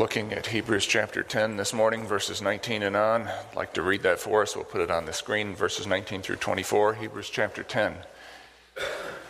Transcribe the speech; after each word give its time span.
looking 0.00 0.32
at 0.32 0.46
Hebrews 0.46 0.86
chapter 0.86 1.22
10 1.22 1.58
this 1.58 1.74
morning, 1.74 2.06
verses 2.06 2.40
19 2.40 2.84
and 2.84 2.96
on. 2.96 3.28
I'd 3.28 3.54
like 3.54 3.74
to 3.74 3.82
read 3.82 4.02
that 4.04 4.18
for 4.18 4.40
us. 4.40 4.56
We'll 4.56 4.64
put 4.64 4.80
it 4.80 4.90
on 4.90 5.04
the 5.04 5.12
screen, 5.12 5.54
verses 5.54 5.86
19 5.86 6.22
through 6.22 6.36
24. 6.36 6.94
Hebrews 6.94 7.28
chapter 7.28 7.62
10. 7.62 7.96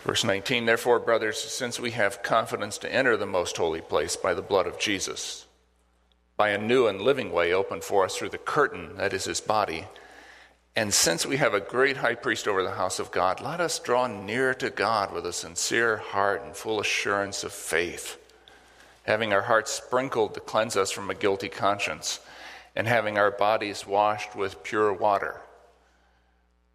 Verse 0.05 0.23
19 0.23 0.67
Therefore, 0.67 1.01
brothers, 1.01 1.43
since 1.43 1.81
we 1.81 1.91
have 1.91 2.23
confidence 2.23 2.79
to 2.79 2.95
enter 2.95 3.17
the 3.17 3.27
most 3.27 3.57
holy 3.57 3.81
place 3.81 4.15
by 4.15 4.33
the 4.33 4.43
blood 4.43 4.69
of 4.69 4.79
Jesus, 4.79 5.45
by 6.37 6.51
a 6.51 6.57
new 6.57 6.87
and 6.87 7.01
living 7.01 7.33
way 7.33 7.53
opened 7.53 7.83
for 7.83 8.05
us 8.05 8.17
through 8.17 8.29
the 8.29 8.39
curtain 8.39 8.97
that 8.97 9.13
is 9.13 9.25
his 9.25 9.41
body, 9.41 9.87
and 10.77 10.95
since 10.95 11.27
we 11.27 11.39
have 11.39 11.53
a 11.53 11.59
great 11.59 11.97
high 11.97 12.15
priest 12.15 12.47
over 12.47 12.63
the 12.63 12.71
house 12.71 13.01
of 13.01 13.11
God, 13.11 13.41
let 13.41 13.61
us 13.61 13.81
draw 13.81 14.07
near 14.07 14.55
to 14.55 14.71
God 14.71 15.13
with 15.13 15.27
a 15.27 15.33
sincere 15.33 15.97
heart 15.97 16.45
and 16.45 16.55
full 16.55 16.79
assurance 16.79 17.43
of 17.43 17.53
faith 17.53 18.20
having 19.05 19.33
our 19.33 19.43
hearts 19.43 19.73
sprinkled 19.73 20.35
to 20.35 20.41
cleanse 20.41 20.77
us 20.77 20.91
from 20.91 21.11
a 21.11 21.15
guilty 21.15 21.49
conscience, 21.49 22.21
and 22.77 22.87
having 22.87 23.19
our 23.19 23.31
bodies 23.31 23.87
washed 23.87 24.37
with 24.37 24.63
pure 24.63 24.93
water. 24.93 25.41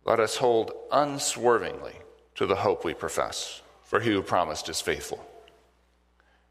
Let 0.04 0.20
us 0.20 0.38
hold 0.38 0.72
unswervingly 0.92 1.96
to 2.36 2.46
the 2.46 2.58
hope 2.58 2.84
we 2.84 2.94
profess, 2.94 3.62
for 3.84 4.00
he 4.00 4.12
who 4.12 4.22
promised 4.22 4.70
is 4.70 4.82
faithful. 4.82 5.26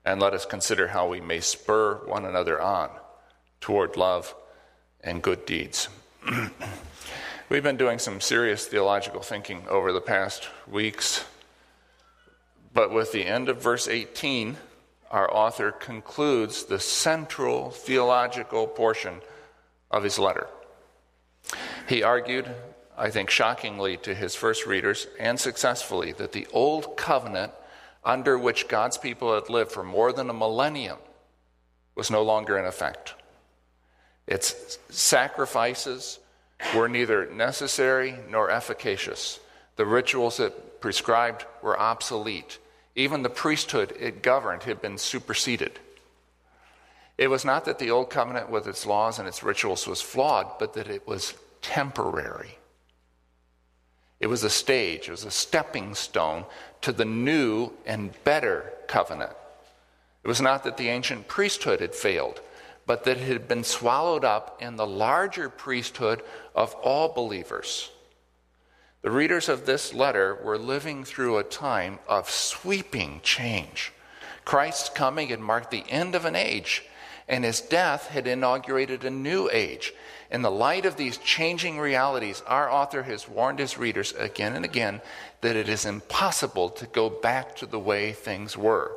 And 0.05 0.21
let 0.21 0.35
us 0.35 0.45
consider 0.45 0.89
how 0.89 1.09
we 1.09 1.21
may 1.21 1.41
spur 1.41 1.95
one 2.07 2.25
another 2.25 2.61
on 2.61 2.91
toward 3.61 3.97
love 3.97 4.35
and 5.03 5.23
good 5.23 5.47
deeds. 5.47 5.89
We've 7.49 7.63
been 7.63 7.77
doing 7.77 7.99
some 7.99 8.21
serious 8.21 8.67
theological 8.67 9.21
thinking 9.21 9.65
over 9.69 9.93
the 9.93 10.01
past 10.01 10.49
weeks, 10.67 11.25
but 12.73 12.91
with 12.91 13.13
the 13.13 13.25
end 13.25 13.49
of 13.49 13.63
verse 13.63 13.87
18, 13.87 14.57
our 15.15 15.33
author 15.33 15.71
concludes 15.71 16.65
the 16.65 16.81
central 16.81 17.71
theological 17.71 18.67
portion 18.67 19.21
of 19.89 20.03
his 20.03 20.19
letter. 20.19 20.49
He 21.89 22.03
argued, 22.03 22.53
I 22.99 23.11
think 23.11 23.31
shockingly 23.31 23.97
to 23.99 24.13
his 24.13 24.35
first 24.35 24.67
readers, 24.67 25.07
and 25.21 25.39
successfully, 25.39 26.11
that 26.15 26.33
the 26.33 26.49
old 26.53 26.97
covenant 26.97 27.53
under 28.05 28.37
which 28.37 28.67
God's 28.67 28.99
people 28.99 29.33
had 29.33 29.49
lived 29.49 29.71
for 29.71 29.85
more 29.85 30.13
than 30.13 30.29
a 30.31 30.35
millennium 30.35 30.99
was 31.95 32.11
no 32.11 32.25
longer 32.25 32.59
in 32.59 32.67
effect. 32.67 33.15
Its 34.27 34.81
sacrifices 34.89 36.19
were 36.75 36.89
neither 36.89 37.31
necessary 37.31 38.17
nor 38.29 38.51
efficacious. 38.51 39.39
The 39.77 39.87
rituals 39.87 40.41
it 40.41 40.81
prescribed 40.81 41.47
were 41.63 41.79
obsolete. 41.79 42.59
Even 42.95 43.23
the 43.23 43.31
priesthood 43.31 43.95
it 43.99 44.23
governed 44.23 44.65
had 44.65 44.81
been 44.81 44.99
superseded. 44.99 45.81
It 47.17 47.29
was 47.29 47.45
not 47.45 47.65
that 47.65 47.79
the 47.79 47.91
old 47.91 48.11
covenant 48.11 48.51
with 48.51 48.67
its 48.67 48.87
laws 48.87 49.19
and 49.19 49.29
its 49.29 49.43
rituals 49.43 49.87
was 49.87 50.01
flawed, 50.01 50.59
but 50.59 50.75
that 50.75 50.89
it 50.89 51.07
was 51.07 51.35
temporary. 51.63 52.59
It 54.21 54.27
was 54.27 54.43
a 54.43 54.51
stage, 54.51 55.09
it 55.09 55.13
was 55.13 55.25
a 55.25 55.31
stepping 55.31 55.95
stone 55.95 56.45
to 56.81 56.93
the 56.93 57.05
new 57.05 57.71
and 57.85 58.13
better 58.25 58.73
covenant. 58.87 59.33
It 60.23 60.29
was 60.29 60.41
not 60.41 60.65
that 60.65 60.77
the 60.77 60.89
ancient 60.89 61.29
priesthood 61.29 61.81
had 61.81 61.95
failed, 61.95 62.41
but 62.87 63.05
that 63.05 63.19
it 63.19 63.29
had 63.29 63.49
been 63.49 63.65
swallowed 63.65 64.25
up 64.25 64.61
in 64.63 64.77
the 64.77 64.87
larger 64.87 65.49
priesthood 65.49 66.23
of 66.55 66.75
all 66.75 67.13
believers. 67.13 67.91
The 69.05 69.11
readers 69.11 69.51
of 69.51 69.67
this 69.67 69.93
letter 69.93 70.35
were 70.43 70.57
living 70.57 71.05
through 71.05 71.37
a 71.37 71.45
time 71.45 71.99
of 72.09 72.31
sweeping 72.31 73.21
change. 73.23 73.93
Christ's 74.47 74.89
coming 74.89 75.29
had 75.29 75.41
marked 75.41 75.71
the 75.71 75.85
end 75.91 76.15
of 76.15 76.25
an 76.25 76.35
age, 76.35 76.85
and 77.29 77.45
his 77.45 77.61
death 77.61 78.07
had 78.07 78.27
inaugurated 78.27 79.05
a 79.05 79.11
new 79.11 79.51
age. 79.53 79.93
In 80.31 80.41
the 80.41 80.51
light 80.51 80.87
of 80.87 80.97
these 80.97 81.19
changing 81.19 81.79
realities, 81.79 82.43
our 82.47 82.71
author 82.71 83.03
has 83.03 83.29
warned 83.29 83.59
his 83.59 83.77
readers 83.77 84.15
again 84.15 84.57
and 84.57 84.65
again 84.65 85.03
that 85.43 85.55
it 85.55 85.69
is 85.69 85.85
impossible 85.85 86.71
to 86.71 86.87
go 86.87 87.11
back 87.11 87.57
to 87.57 87.67
the 87.67 87.79
way 87.79 88.13
things 88.13 88.57
were. 88.57 88.97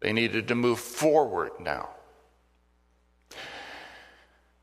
They 0.00 0.12
needed 0.12 0.48
to 0.48 0.56
move 0.56 0.80
forward 0.80 1.52
now. 1.60 1.90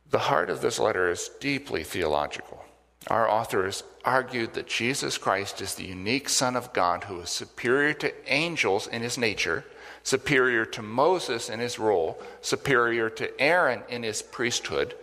The 0.10 0.20
heart 0.20 0.50
of 0.50 0.60
this 0.60 0.80
letter 0.80 1.10
is 1.10 1.30
deeply 1.40 1.86
theological. 1.86 2.57
Our 3.06 3.30
authors 3.30 3.84
argued 4.04 4.54
that 4.54 4.68
Jesus 4.68 5.18
Christ 5.18 5.62
is 5.62 5.76
the 5.76 5.86
unique 5.86 6.28
Son 6.30 6.56
of 6.56 6.74
God 6.74 7.04
who 7.04 7.22
is 7.22 7.30
superior 7.30 7.94
to 7.96 8.34
angels 8.34 8.88
in 8.88 9.02
his 9.02 9.18
nature, 9.18 9.64
superior 10.04 10.66
to 10.66 10.82
Moses 10.82 11.50
in 11.50 11.60
his 11.60 11.78
role, 11.78 12.20
superior 12.42 13.10
to 13.12 13.40
Aaron 13.40 13.84
in 13.88 14.04
his 14.04 14.22
priesthood. 14.22 14.96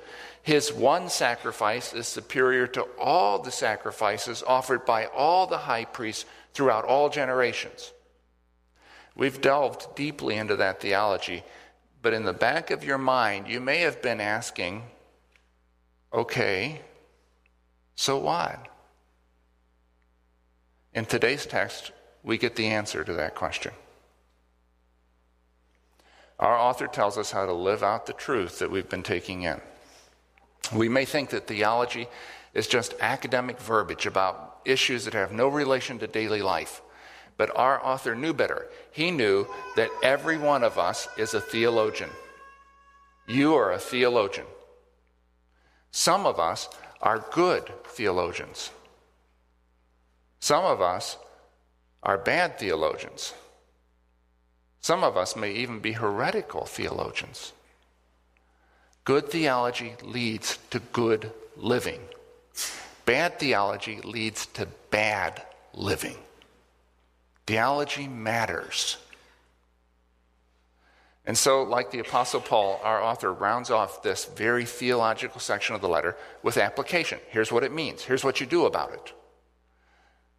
His 0.43 0.73
one 0.73 1.09
sacrifice 1.09 1.95
is 1.95 2.07
superior 2.07 2.67
to 2.69 2.83
all 2.99 3.39
the 3.39 3.51
sacrifices 3.51 4.43
offered 4.47 4.85
by 4.85 5.07
all 5.07 5.47
the 5.47 5.59
high 5.59 5.87
priests 5.87 6.27
throughout 6.53 6.85
all 6.85 7.09
generations. 7.09 7.93
We've 9.17 9.41
delved 9.41 9.95
deeply 9.95 10.37
into 10.37 10.57
that 10.57 10.81
theology, 10.81 11.45
but 12.03 12.13
in 12.13 12.25
the 12.25 12.33
back 12.33 12.71
of 12.71 12.85
your 12.85 12.99
mind, 12.99 13.49
you 13.49 13.61
may 13.61 13.79
have 13.79 14.03
been 14.03 14.21
asking, 14.21 14.83
okay, 16.13 16.83
so 17.97 18.19
what? 18.19 18.69
In 20.93 21.05
today's 21.05 21.47
text, 21.47 21.93
we 22.23 22.39
get 22.39 22.57
the 22.57 22.67
answer 22.67 23.05
to 23.05 23.13
that 23.15 23.35
question. 23.35 23.73
Our 26.39 26.57
author 26.57 26.87
tells 26.87 27.17
us 27.17 27.31
how 27.31 27.47
to 27.47 27.53
live 27.53 27.83
out 27.83 28.07
the 28.07 28.13
truth 28.13 28.59
that 28.59 28.71
we've 28.71 28.89
been 28.89 29.03
taking 29.03 29.43
in. 29.43 29.61
We 30.75 30.89
may 30.89 31.05
think 31.05 31.31
that 31.31 31.47
theology 31.47 32.09
is 32.55 32.67
just 32.67 32.95
academic 33.01 33.61
verbiage 33.61 34.07
about 34.07 34.61
issues 34.65 35.05
that 35.05 35.15
have 35.15 35.33
no 35.33 35.49
relation 35.49 35.99
to 35.99 36.07
daily 36.07 36.43
life. 36.43 36.81
But 37.37 37.57
our 37.57 37.85
author 37.85 38.15
knew 38.15 38.33
better. 38.33 38.69
He 38.93 39.11
knew 39.11 39.47
that 39.77 39.91
every 40.03 40.39
one 40.39 40.63
of 40.63 40.79
us 40.79 41.09
is 41.19 41.35
a 41.35 41.41
theologian. 41.41 42.11
You 43.27 43.55
are 43.55 43.73
a 43.73 43.79
theologian. 43.79 44.47
Some 45.91 46.27
of 46.27 46.39
us 46.39 46.69
are 47.05 47.25
good 47.33 47.71
theologians. 47.85 48.71
Some 50.41 50.65
of 50.65 50.81
us 50.81 51.19
are 52.03 52.19
bad 52.19 52.59
theologians. 52.59 53.35
Some 54.81 55.05
of 55.05 55.17
us 55.17 55.37
may 55.37 55.53
even 55.53 55.81
be 55.81 55.93
heretical 55.93 56.65
theologians. 56.65 57.53
Good 59.05 59.31
theology 59.31 59.95
leads 60.03 60.59
to 60.71 60.79
good 60.79 61.31
living. 61.57 62.01
Bad 63.05 63.39
theology 63.39 64.01
leads 64.01 64.47
to 64.47 64.67
bad 64.91 65.43
living. 65.75 66.17
Theology 67.47 68.09
matters. 68.09 68.97
And 71.27 71.39
so, 71.39 71.63
like 71.63 71.91
the 71.91 72.01
Apostle 72.01 72.41
Paul, 72.41 72.81
our 72.83 73.03
author 73.03 73.33
rounds 73.33 73.71
off 73.71 74.03
this 74.03 74.27
very 74.27 74.67
theological 74.67 75.41
section 75.41 75.75
of 75.75 75.81
the 75.81 75.89
letter 75.89 76.17
with 76.43 76.59
application. 76.59 77.19
Here's 77.31 77.51
what 77.51 77.65
it 77.65 77.73
means, 77.73 78.03
here's 78.03 78.25
what 78.25 78.41
you 78.41 78.47
do 78.47 78.67
about 78.67 78.93
it. 78.93 79.13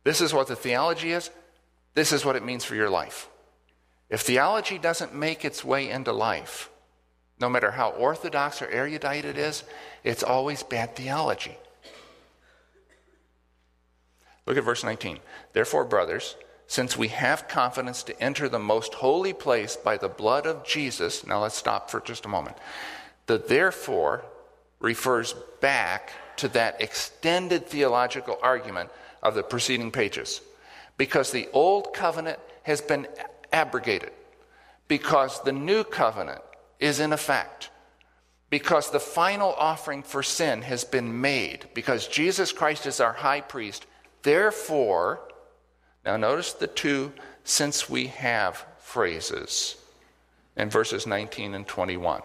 This 0.03 0.22
is 0.22 0.34
what 0.34 0.47
the 0.47 0.56
theology 0.56 1.12
is, 1.12 1.31
this 1.96 2.12
is 2.12 2.23
what 2.23 2.35
it 2.35 2.46
means 2.46 2.63
for 2.63 2.75
your 2.75 2.90
life. 2.90 3.29
If 4.09 4.22
theology 4.22 4.78
doesn't 4.78 5.16
make 5.16 5.44
its 5.44 5.66
way 5.66 5.90
into 5.90 6.12
life, 6.12 6.69
no 7.40 7.50
matter 7.50 7.72
how 7.72 7.90
orthodox 7.90 8.62
or 8.62 8.67
erudite 8.67 9.25
it 9.25 9.38
is, 9.38 9.63
it's 10.03 10.22
always 10.23 10.62
bad 10.62 10.96
theology. 10.96 11.57
Look 14.46 14.57
at 14.57 14.63
verse 14.63 14.84
19. 14.84 15.19
Therefore, 15.53 15.84
brothers, 15.85 16.35
since 16.68 16.98
we 16.98 17.09
have 17.09 17.48
confidence 17.48 18.03
to 18.03 18.20
enter 18.22 18.50
the 18.50 18.59
most 18.59 18.96
holy 18.96 19.34
place 19.34 19.76
by 19.76 19.98
the 19.98 20.09
blood 20.09 20.48
of 20.48 20.66
Jesus, 20.66 21.26
now 21.26 21.42
let's 21.42 21.56
stop 21.56 21.90
for 21.90 22.00
just 22.00 22.26
a 22.26 22.30
moment. 22.30 22.58
The 23.28 23.38
therefore 23.38 24.26
refers 24.79 25.34
back 25.62 26.12
to 26.38 26.47
that 26.50 26.82
extended 26.82 27.67
theological 27.67 28.38
argument 28.41 28.90
of 29.22 29.35
the 29.35 29.44
preceding 29.44 29.91
pages. 29.91 30.41
Because 30.97 31.32
the 31.32 31.50
old 31.53 31.94
covenant 31.94 32.40
has 32.64 32.82
been 32.82 33.08
abrogated, 33.52 34.12
because 34.88 35.41
the 35.44 35.52
new 35.52 35.84
covenant 35.84 36.41
is 36.79 37.00
in 37.00 37.14
effect, 37.14 37.70
because 38.50 38.91
the 38.91 39.00
final 39.00 39.53
offering 39.53 40.03
for 40.03 40.23
sin 40.23 40.62
has 40.62 40.84
been 40.84 41.22
made, 41.22 41.67
because 41.73 42.08
Jesus 42.08 42.52
Christ 42.52 42.85
is 42.85 43.00
our 43.00 43.14
high 43.14 43.41
priest, 43.41 43.85
therefore, 44.23 45.20
now, 46.05 46.17
notice 46.17 46.53
the 46.53 46.67
two 46.67 47.13
since 47.43 47.90
we 47.90 48.07
have 48.07 48.66
phrases 48.79 49.75
in 50.55 50.69
verses 50.69 51.07
19 51.07 51.53
and 51.53 51.67
21. 51.67 52.22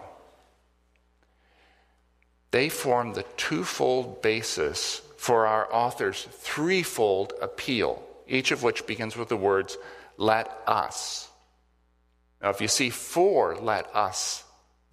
They 2.51 2.69
form 2.69 3.13
the 3.13 3.25
twofold 3.37 4.21
basis 4.21 5.01
for 5.17 5.47
our 5.47 5.73
author's 5.73 6.27
threefold 6.31 7.33
appeal, 7.41 8.03
each 8.27 8.51
of 8.51 8.63
which 8.63 8.85
begins 8.85 9.15
with 9.15 9.29
the 9.29 9.37
words, 9.37 9.77
let 10.17 10.51
us. 10.67 11.29
Now, 12.41 12.49
if 12.49 12.59
you 12.59 12.67
see 12.67 12.89
four 12.89 13.55
let 13.55 13.93
us 13.95 14.43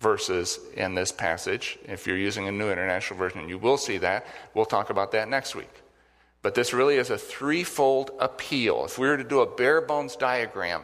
verses 0.00 0.61
in 0.75 0.94
this 0.94 1.12
passage. 1.12 1.79
If 1.85 2.06
you're 2.06 2.17
using 2.17 2.49
a 2.49 2.52
New 2.52 2.70
International 2.70 3.19
Version, 3.19 3.49
you 3.49 3.58
will 3.58 3.76
see 3.76 3.99
that. 3.99 4.26
We'll 4.55 4.64
talk 4.64 4.90
about 4.90 5.12
that 5.12 5.29
next 5.29 5.55
week. 5.55 5.82
But 6.43 6.55
this 6.55 6.73
really 6.73 6.96
is 6.96 7.11
a 7.11 7.19
threefold 7.19 8.11
appeal. 8.19 8.85
If 8.85 8.99
we 8.99 9.08
were 9.08 9.17
to 9.17 9.25
do 9.25 9.40
a 9.40 9.56
bare 9.56 9.81
bones 9.81 10.17
diagram 10.17 10.82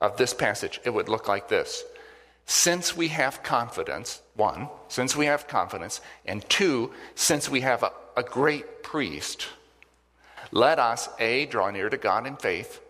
of 0.00 0.16
this 0.16 0.34
passage, 0.34 0.80
it 0.84 0.90
would 0.90 1.08
look 1.08 1.28
like 1.28 1.48
this. 1.48 1.84
Since 2.46 2.96
we 2.96 3.08
have 3.08 3.42
confidence, 3.44 4.22
one, 4.34 4.68
since 4.88 5.14
we 5.14 5.26
have 5.26 5.46
confidence, 5.46 6.00
and 6.26 6.46
two, 6.48 6.92
since 7.14 7.48
we 7.48 7.60
have 7.60 7.84
a, 7.84 7.92
a 8.16 8.24
great 8.24 8.82
priest, 8.82 9.46
let 10.50 10.80
us, 10.80 11.08
A, 11.20 11.46
draw 11.46 11.70
near 11.70 11.88
to 11.88 11.96
God 11.96 12.26
in 12.26 12.36
faith, 12.36 12.80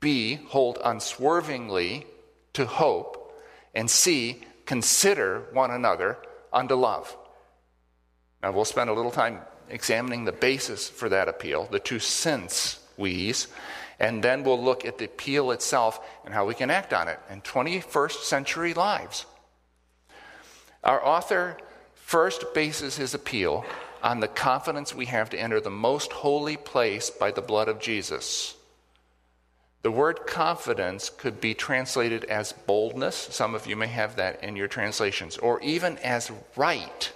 B, 0.00 0.36
hold 0.48 0.78
unswervingly 0.82 2.06
to 2.54 2.64
hope, 2.64 3.38
and 3.74 3.90
C, 3.90 4.42
consider 4.64 5.48
one 5.52 5.70
another 5.70 6.16
unto 6.52 6.74
love. 6.74 7.14
Now, 8.42 8.52
we'll 8.52 8.64
spend 8.64 8.88
a 8.88 8.94
little 8.94 9.10
time 9.10 9.40
examining 9.68 10.24
the 10.24 10.32
basis 10.32 10.88
for 10.88 11.08
that 11.08 11.28
appeal, 11.28 11.68
the 11.70 11.78
two 11.78 11.98
since 11.98 12.80
we's, 12.96 13.48
and 13.98 14.22
then 14.22 14.42
we'll 14.42 14.62
look 14.62 14.84
at 14.84 14.98
the 14.98 15.04
appeal 15.04 15.50
itself 15.52 16.00
and 16.24 16.34
how 16.34 16.44
we 16.44 16.54
can 16.54 16.70
act 16.70 16.92
on 16.92 17.08
it 17.08 17.18
in 17.30 17.40
21st 17.42 18.22
century 18.22 18.74
lives. 18.74 19.26
Our 20.82 21.04
author 21.04 21.56
first 21.94 22.52
bases 22.54 22.96
his 22.96 23.14
appeal 23.14 23.64
on 24.02 24.20
the 24.20 24.28
confidence 24.28 24.94
we 24.94 25.06
have 25.06 25.30
to 25.30 25.38
enter 25.38 25.60
the 25.60 25.70
most 25.70 26.12
holy 26.12 26.56
place 26.56 27.08
by 27.10 27.30
the 27.30 27.40
blood 27.40 27.68
of 27.68 27.78
Jesus. 27.78 28.56
The 29.82 29.90
word 29.90 30.26
confidence 30.26 31.10
could 31.10 31.40
be 31.40 31.54
translated 31.54 32.24
as 32.24 32.52
boldness. 32.52 33.16
Some 33.16 33.54
of 33.54 33.66
you 33.66 33.76
may 33.76 33.88
have 33.88 34.16
that 34.16 34.42
in 34.42 34.54
your 34.56 34.68
translations, 34.68 35.38
or 35.38 35.60
even 35.60 35.98
as 35.98 36.30
right. 36.56 37.12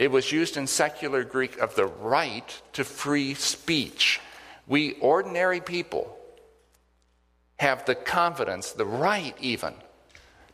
It 0.00 0.10
was 0.10 0.32
used 0.32 0.56
in 0.56 0.66
secular 0.66 1.24
Greek 1.24 1.58
of 1.58 1.74
the 1.74 1.84
right 1.84 2.62
to 2.72 2.84
free 2.84 3.34
speech. 3.34 4.18
We 4.66 4.94
ordinary 4.94 5.60
people 5.60 6.16
have 7.58 7.84
the 7.84 7.94
confidence, 7.94 8.72
the 8.72 8.86
right 8.86 9.36
even, 9.38 9.74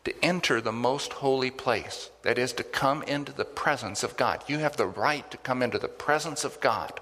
to 0.03 0.13
enter 0.21 0.61
the 0.61 0.73
most 0.73 1.13
holy 1.13 1.53
place. 1.53 2.11
That 2.23 2.39
is, 2.39 2.53
to 2.55 2.65
come 2.65 3.05
into 3.05 3.31
the 3.31 3.45
presence 3.45 4.03
of 4.03 4.17
God. 4.17 4.43
You 4.49 4.59
have 4.59 4.77
the 4.77 4.89
right 4.89 5.31
to 5.31 5.37
come 5.37 5.63
into 5.63 5.79
the 5.79 5.87
presence 5.87 6.43
of 6.43 6.61
God. 6.61 6.99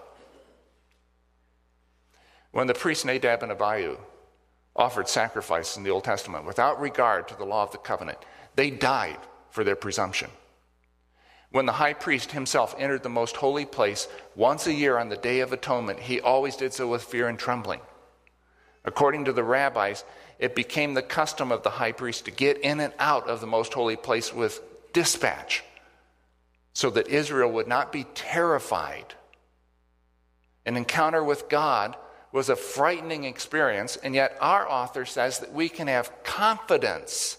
When 2.53 2.67
the 2.67 2.75
priest 2.75 3.07
Nadab 3.07 3.43
and 3.43 3.53
Abihu 3.53 3.97
offered 4.77 5.09
sacrifice 5.09 5.79
in 5.79 5.83
the 5.83 5.91
Old 5.91 6.05
Testament 6.05 6.45
without 6.45 6.79
regard 6.79 7.27
to 7.29 7.39
the 7.39 7.47
law 7.47 7.63
of 7.63 7.73
the 7.73 7.79
covenant, 7.79 8.19
they 8.55 8.69
died 8.69 9.21
for 9.49 9.65
their 9.65 9.77
presumption. 9.77 10.29
When 11.55 11.67
the 11.67 11.73
high 11.73 11.93
priest 11.93 12.33
himself 12.33 12.75
entered 12.79 13.05
the 13.05 13.09
most 13.09 13.37
holy 13.37 13.65
place 13.65 14.09
once 14.35 14.67
a 14.67 14.73
year 14.73 14.99
on 14.99 15.09
the 15.09 15.17
Day 15.17 15.39
of 15.39 15.53
Atonement, 15.53 16.01
he 16.01 16.21
always 16.21 16.57
did 16.57 16.73
so 16.73 16.89
with 16.89 17.05
fear 17.05 17.29
and 17.29 17.39
trembling. 17.39 17.79
According 18.85 19.27
to 19.27 19.33
the 19.33 19.45
rabbis, 19.45 20.03
it 20.41 20.57
became 20.57 20.95
the 20.95 21.01
custom 21.01 21.53
of 21.53 21.63
the 21.63 21.71
high 21.71 21.93
priest 21.93 22.25
to 22.25 22.33
get 22.33 22.59
in 22.59 22.81
and 22.81 22.93
out 22.99 23.29
of 23.29 23.41
the 23.41 23.47
most 23.47 23.73
holy 23.73 23.95
place 23.95 24.35
with 24.35 24.61
dispatch 24.93 25.63
so 26.73 26.91
that 26.91 27.07
Israel 27.07 27.53
would 27.53 27.69
not 27.69 27.93
be 27.93 28.03
terrified. 28.17 29.15
An 30.67 30.77
encounter 30.77 31.23
with 31.23 31.49
God 31.49 31.95
was 32.33 32.49
a 32.49 32.57
frightening 32.57 33.23
experience, 33.23 33.95
and 33.97 34.13
yet 34.13 34.37
our 34.41 34.69
author 34.69 35.05
says 35.05 35.39
that 35.39 35.53
we 35.53 35.69
can 35.69 35.87
have 35.87 36.25
confidence 36.25 37.39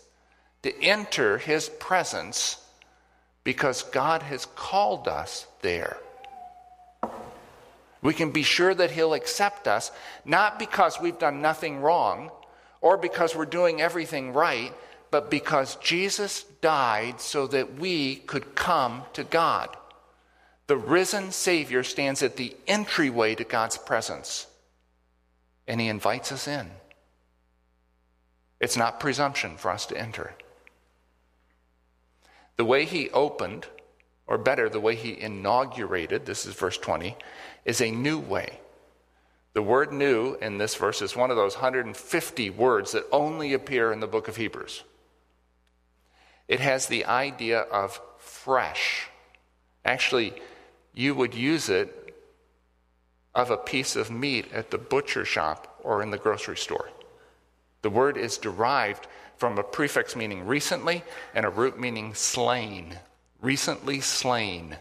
to 0.62 0.74
enter 0.82 1.38
his 1.38 1.68
presence 1.68 2.62
because 3.46 3.84
God 3.84 4.24
has 4.24 4.48
called 4.58 5.08
us 5.08 5.48
there. 5.62 5.98
We 8.02 8.14
can 8.14 8.32
be 8.32 8.44
sure 8.44 8.74
that 8.74 8.92
he'll 8.92 9.14
accept 9.14 9.68
us, 9.68 9.92
not 10.26 10.60
because 10.60 11.00
we've 11.00 11.18
done 11.18 11.42
nothing 11.42 11.80
wrong 11.80 12.32
or 12.82 12.98
because 12.98 13.36
we're 13.36 13.46
doing 13.46 13.82
everything 13.82 14.34
right, 14.34 14.74
but 15.12 15.32
because 15.32 15.78
Jesus 15.78 16.44
died 16.62 17.22
so 17.22 17.48
that 17.48 17.80
we 17.80 18.18
could 18.18 18.56
come 18.56 19.04
to 19.14 19.24
God. 19.24 19.76
The 20.68 20.78
risen 20.78 21.32
Savior 21.32 21.84
stands 21.84 22.22
at 22.24 22.38
the 22.38 22.56
entryway 22.68 23.36
to 23.36 23.44
God's 23.44 23.78
presence 23.78 24.48
and 25.68 25.80
he 25.80 25.88
invites 25.88 26.32
us 26.32 26.48
in. 26.48 26.72
It's 28.60 28.78
not 28.78 29.00
presumption 29.00 29.58
for 29.58 29.70
us 29.70 29.86
to 29.88 29.98
enter. 29.98 30.34
The 32.58 32.66
way 32.66 32.86
he 32.86 33.10
opened, 33.10 33.68
or 34.28 34.38
better, 34.38 34.70
the 34.70 34.80
way 34.80 34.96
he 34.96 35.20
inaugurated, 35.20 36.26
this 36.26 36.46
is 36.46 36.54
verse 36.54 36.78
20, 36.78 37.16
is 37.66 37.82
a 37.82 37.92
new 37.92 38.20
way. 38.20 38.60
The 39.54 39.62
word 39.62 39.94
new 39.94 40.36
in 40.36 40.58
this 40.58 40.76
verse 40.76 41.02
is 41.02 41.16
one 41.16 41.32
of 41.32 41.38
those 41.38 41.56
150 41.56 42.50
words 42.52 42.92
that 42.92 43.06
only 43.12 43.54
appear 43.54 43.92
in 43.92 44.02
the 44.02 44.08
book 44.08 44.28
of 44.28 44.36
Hebrews. 44.36 44.84
It 46.48 46.60
has 46.60 46.88
the 46.88 47.06
idea 47.06 47.62
of 47.62 48.00
fresh. 48.18 49.08
Actually, 49.84 50.34
you 50.94 51.16
would 51.16 51.34
use 51.34 51.70
it 51.70 52.16
of 53.34 53.50
a 53.50 53.58
piece 53.58 53.96
of 53.96 54.12
meat 54.12 54.52
at 54.54 54.72
the 54.72 54.78
butcher 54.78 55.26
shop 55.26 55.80
or 55.84 56.02
in 56.02 56.12
the 56.12 56.18
grocery 56.18 56.58
store. 56.58 56.90
The 57.82 57.90
word 57.90 58.18
is 58.18 58.38
derived 58.38 59.08
from 59.38 59.58
a 59.58 59.64
prefix 59.64 60.16
meaning 60.16 60.46
recently 60.46 61.04
and 61.34 61.46
a 61.46 61.50
root 61.50 61.80
meaning 61.80 62.14
slain. 62.14 62.98
Recently 63.42 64.02
slain. 64.02 64.78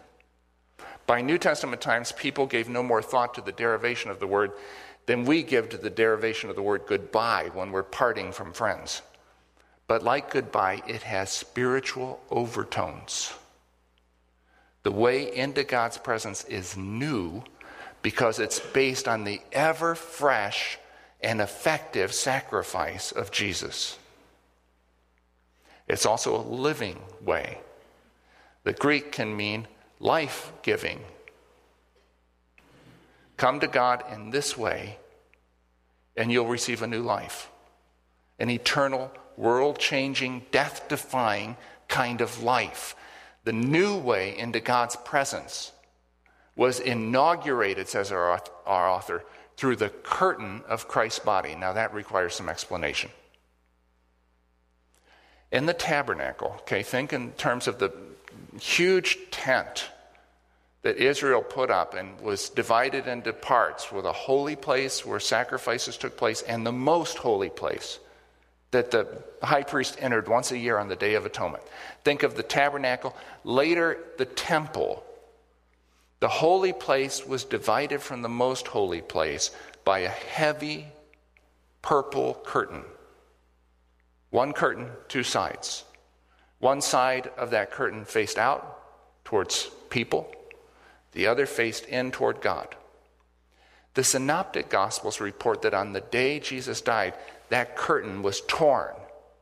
By 1.06 1.20
New 1.20 1.38
Testament 1.38 1.82
times, 1.82 2.12
people 2.12 2.46
gave 2.46 2.68
no 2.68 2.82
more 2.82 3.02
thought 3.02 3.34
to 3.34 3.40
the 3.40 3.52
derivation 3.52 4.10
of 4.10 4.20
the 4.20 4.26
word 4.26 4.52
than 5.06 5.24
we 5.24 5.42
give 5.42 5.68
to 5.68 5.76
the 5.76 5.90
derivation 5.90 6.48
of 6.48 6.56
the 6.56 6.62
word 6.62 6.82
goodbye 6.86 7.50
when 7.52 7.72
we're 7.72 7.82
parting 7.82 8.32
from 8.32 8.52
friends. 8.52 9.02
But 9.86 10.02
like 10.02 10.30
goodbye, 10.30 10.82
it 10.86 11.02
has 11.02 11.30
spiritual 11.30 12.20
overtones. 12.30 13.34
The 14.82 14.92
way 14.92 15.34
into 15.34 15.64
God's 15.64 15.98
presence 15.98 16.44
is 16.44 16.76
new 16.76 17.42
because 18.02 18.38
it's 18.38 18.60
based 18.60 19.08
on 19.08 19.24
the 19.24 19.40
ever 19.52 19.94
fresh 19.94 20.78
and 21.22 21.40
effective 21.40 22.12
sacrifice 22.12 23.12
of 23.12 23.30
Jesus. 23.30 23.98
It's 25.88 26.06
also 26.06 26.36
a 26.36 26.42
living 26.42 27.00
way. 27.20 27.60
The 28.64 28.72
Greek 28.72 29.12
can 29.12 29.36
mean 29.36 29.68
life 30.00 30.52
giving. 30.62 31.00
Come 33.36 33.60
to 33.60 33.66
God 33.66 34.04
in 34.12 34.30
this 34.30 34.56
way, 34.56 34.98
and 36.16 36.30
you'll 36.30 36.46
receive 36.46 36.82
a 36.82 36.86
new 36.86 37.02
life 37.02 37.50
an 38.40 38.50
eternal, 38.50 39.12
world 39.36 39.78
changing, 39.78 40.44
death 40.50 40.88
defying 40.88 41.56
kind 41.86 42.20
of 42.20 42.42
life. 42.42 42.96
The 43.44 43.52
new 43.52 43.96
way 43.96 44.36
into 44.36 44.58
God's 44.58 44.96
presence 44.96 45.70
was 46.56 46.80
inaugurated, 46.80 47.88
says 47.88 48.10
our, 48.10 48.42
our 48.66 48.88
author, 48.88 49.24
through 49.56 49.76
the 49.76 49.88
curtain 49.88 50.62
of 50.68 50.88
Christ's 50.88 51.20
body. 51.20 51.54
Now, 51.54 51.72
that 51.74 51.94
requires 51.94 52.34
some 52.34 52.48
explanation. 52.48 53.10
In 55.54 55.66
the 55.66 55.72
tabernacle, 55.72 56.56
okay, 56.62 56.82
think 56.82 57.12
in 57.12 57.30
terms 57.34 57.68
of 57.68 57.78
the 57.78 57.92
huge 58.60 59.18
tent 59.30 59.88
that 60.82 60.96
Israel 60.96 61.42
put 61.42 61.70
up 61.70 61.94
and 61.94 62.20
was 62.20 62.48
divided 62.48 63.06
into 63.06 63.32
parts 63.32 63.92
with 63.92 64.04
a 64.04 64.12
holy 64.12 64.56
place 64.56 65.06
where 65.06 65.20
sacrifices 65.20 65.96
took 65.96 66.16
place 66.16 66.42
and 66.42 66.66
the 66.66 66.72
most 66.72 67.18
holy 67.18 67.50
place 67.50 68.00
that 68.72 68.90
the 68.90 69.06
high 69.44 69.62
priest 69.62 69.96
entered 70.00 70.26
once 70.26 70.50
a 70.50 70.58
year 70.58 70.76
on 70.76 70.88
the 70.88 70.96
Day 70.96 71.14
of 71.14 71.24
Atonement. 71.24 71.62
Think 72.02 72.24
of 72.24 72.34
the 72.34 72.42
tabernacle, 72.42 73.16
later 73.44 73.98
the 74.18 74.24
temple 74.24 75.04
the 76.18 76.28
holy 76.28 76.72
place 76.72 77.24
was 77.24 77.44
divided 77.44 78.02
from 78.02 78.22
the 78.22 78.28
most 78.28 78.66
holy 78.66 79.02
place 79.02 79.52
by 79.84 80.00
a 80.00 80.08
heavy 80.08 80.88
purple 81.80 82.42
curtain. 82.44 82.82
One 84.34 84.52
curtain, 84.52 84.90
two 85.06 85.22
sides. 85.22 85.84
One 86.58 86.80
side 86.80 87.30
of 87.36 87.50
that 87.50 87.70
curtain 87.70 88.04
faced 88.04 88.36
out 88.36 88.80
towards 89.24 89.70
people, 89.90 90.28
the 91.12 91.28
other 91.28 91.46
faced 91.46 91.84
in 91.84 92.10
toward 92.10 92.40
God. 92.40 92.74
The 93.94 94.02
synoptic 94.02 94.68
gospels 94.68 95.20
report 95.20 95.62
that 95.62 95.72
on 95.72 95.92
the 95.92 96.00
day 96.00 96.40
Jesus 96.40 96.80
died, 96.80 97.14
that 97.50 97.76
curtain 97.76 98.24
was 98.24 98.40
torn 98.48 98.96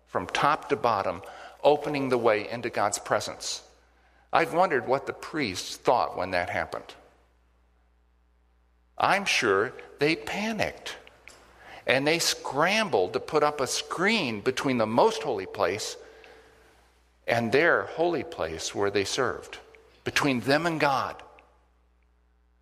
from 0.09 0.27
top 0.27 0.69
to 0.69 0.77
bottom, 0.77 1.23
opening 1.65 2.11
the 2.11 2.19
way 2.19 2.47
into 2.51 2.69
God's 2.69 2.99
presence. 2.99 3.63
I've 4.31 4.53
wondered 4.53 4.87
what 4.87 5.07
the 5.07 5.15
priests 5.15 5.75
thought 5.75 6.19
when 6.19 6.33
that 6.33 6.51
happened. 6.51 6.95
I'm 8.99 9.25
sure 9.25 9.73
they 10.01 10.17
panicked 10.17 10.99
and 11.87 12.07
they 12.07 12.19
scrambled 12.19 13.13
to 13.13 13.21
put 13.21 13.43
up 13.43 13.61
a 13.61 13.67
screen 13.67 14.41
between 14.41 14.79
the 14.79 14.87
most 14.87 15.23
holy 15.23 15.47
place 15.47 15.97
and 17.27 17.53
their 17.53 17.83
holy 17.83 18.25
place 18.25 18.75
where 18.75 18.91
they 18.91 19.05
served, 19.05 19.59
between 20.05 20.41
them 20.41 20.67
and 20.67 20.81
God, 20.81 21.23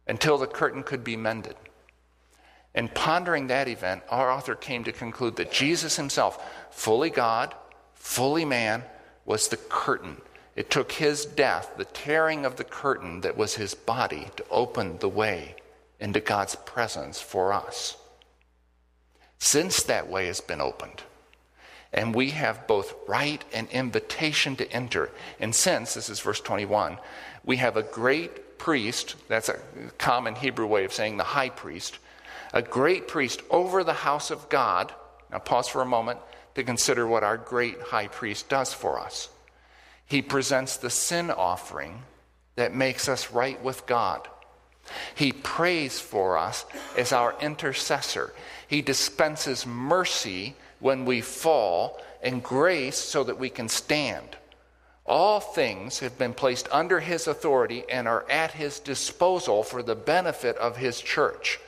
until 0.07 0.39
the 0.39 0.47
curtain 0.47 0.83
could 0.83 1.05
be 1.05 1.17
mended. 1.17 1.57
And 2.75 2.95
pondering 2.95 3.49
that 3.49 3.69
event, 3.69 4.03
our 4.11 4.31
author 4.31 4.55
came 4.55 4.85
to 4.85 4.93
conclude 4.93 5.37
that 5.37 5.53
Jesus 5.53 5.97
himself, 5.97 6.45
fully 6.71 7.11
God, 7.11 7.55
fully 7.95 8.45
man, 8.45 8.85
was 9.25 9.49
the 9.49 9.57
curtain. 9.57 10.21
It 10.57 10.71
took 10.71 10.93
his 10.93 11.25
death, 11.25 11.73
the 11.77 11.85
tearing 11.85 12.45
of 12.45 12.57
the 12.57 12.65
curtain 12.65 13.23
that 13.23 13.37
was 13.37 13.55
his 13.55 13.75
body, 13.75 14.29
to 14.37 14.45
open 14.51 14.99
the 14.99 15.09
way 15.09 15.57
into 15.99 16.21
God's 16.21 16.55
presence 16.57 17.21
for 17.21 17.53
us. 17.53 17.97
Since 19.41 19.83
that 19.85 20.09
way 20.09 20.27
has 20.27 20.41
been 20.41 20.61
opened, 20.61 21.03
and 21.93 22.15
we 22.15 22.31
have 22.31 22.69
both 22.69 22.95
right 23.09 23.45
and 23.53 23.69
invitation 23.71 24.55
to 24.57 24.71
enter. 24.71 25.11
And 25.41 25.55
since, 25.55 25.95
this 25.95 26.09
is 26.09 26.21
verse 26.21 26.41
21, 26.41 26.99
we 27.45 27.57
have 27.57 27.77
a 27.77 27.83
great 27.83 28.59
priest, 28.59 29.17
that's 29.29 29.49
a 29.49 29.59
common 29.99 30.37
Hebrew 30.37 30.67
way 30.67 30.85
of 30.85 30.93
saying 30.93 31.17
the 31.17 31.25
high 31.25 31.49
priest, 31.49 31.99
a 32.53 32.63
great 32.63 33.09
priest 33.09 33.43
over 33.51 33.83
the 33.83 33.93
house 33.93 34.31
of 34.31 34.49
God. 34.51 34.95
Now, 35.33 35.39
pause 35.39 35.69
for 35.69 35.83
a 35.83 35.87
moment 35.87 36.21
to 36.55 36.63
consider 36.63 37.07
what 37.07 37.25
our 37.25 37.37
great 37.37 37.81
high 37.81 38.09
priest 38.09 38.49
does 38.49 38.73
for 38.73 39.01
us. 39.01 39.31
He 40.07 40.23
presents 40.23 40.77
the 40.77 40.91
sin 40.91 41.31
offering 41.31 42.03
that 42.57 42.75
makes 42.75 43.09
us 43.09 43.31
right 43.31 43.61
with 43.63 43.87
God. 43.87 44.29
He 45.15 45.33
prays 45.33 46.01
for 46.01 46.37
us 46.37 46.67
as 46.99 47.13
our 47.13 47.35
intercessor. 47.41 48.33
He 48.71 48.83
dispenses 48.83 49.67
mercy 49.67 50.55
when 50.79 51.05
we 51.05 51.23
fall 51.23 52.01
and 52.23 52.41
grace 52.41 52.97
so 52.97 53.25
that 53.25 53.37
we 53.37 53.51
can 53.51 53.69
stand. 53.69 54.37
All 55.05 55.41
things 55.41 55.99
have 55.99 56.17
been 56.17 56.35
placed 56.35 56.69
under 56.71 57.01
his 57.01 57.27
authority 57.27 57.83
and 57.91 58.07
are 58.07 58.25
at 58.31 58.53
his 58.53 58.79
disposal 58.79 59.65
for 59.65 59.83
the 59.83 59.97
benefit 59.97 60.57
of 60.59 60.77
his 60.77 61.01
church. 61.01 61.59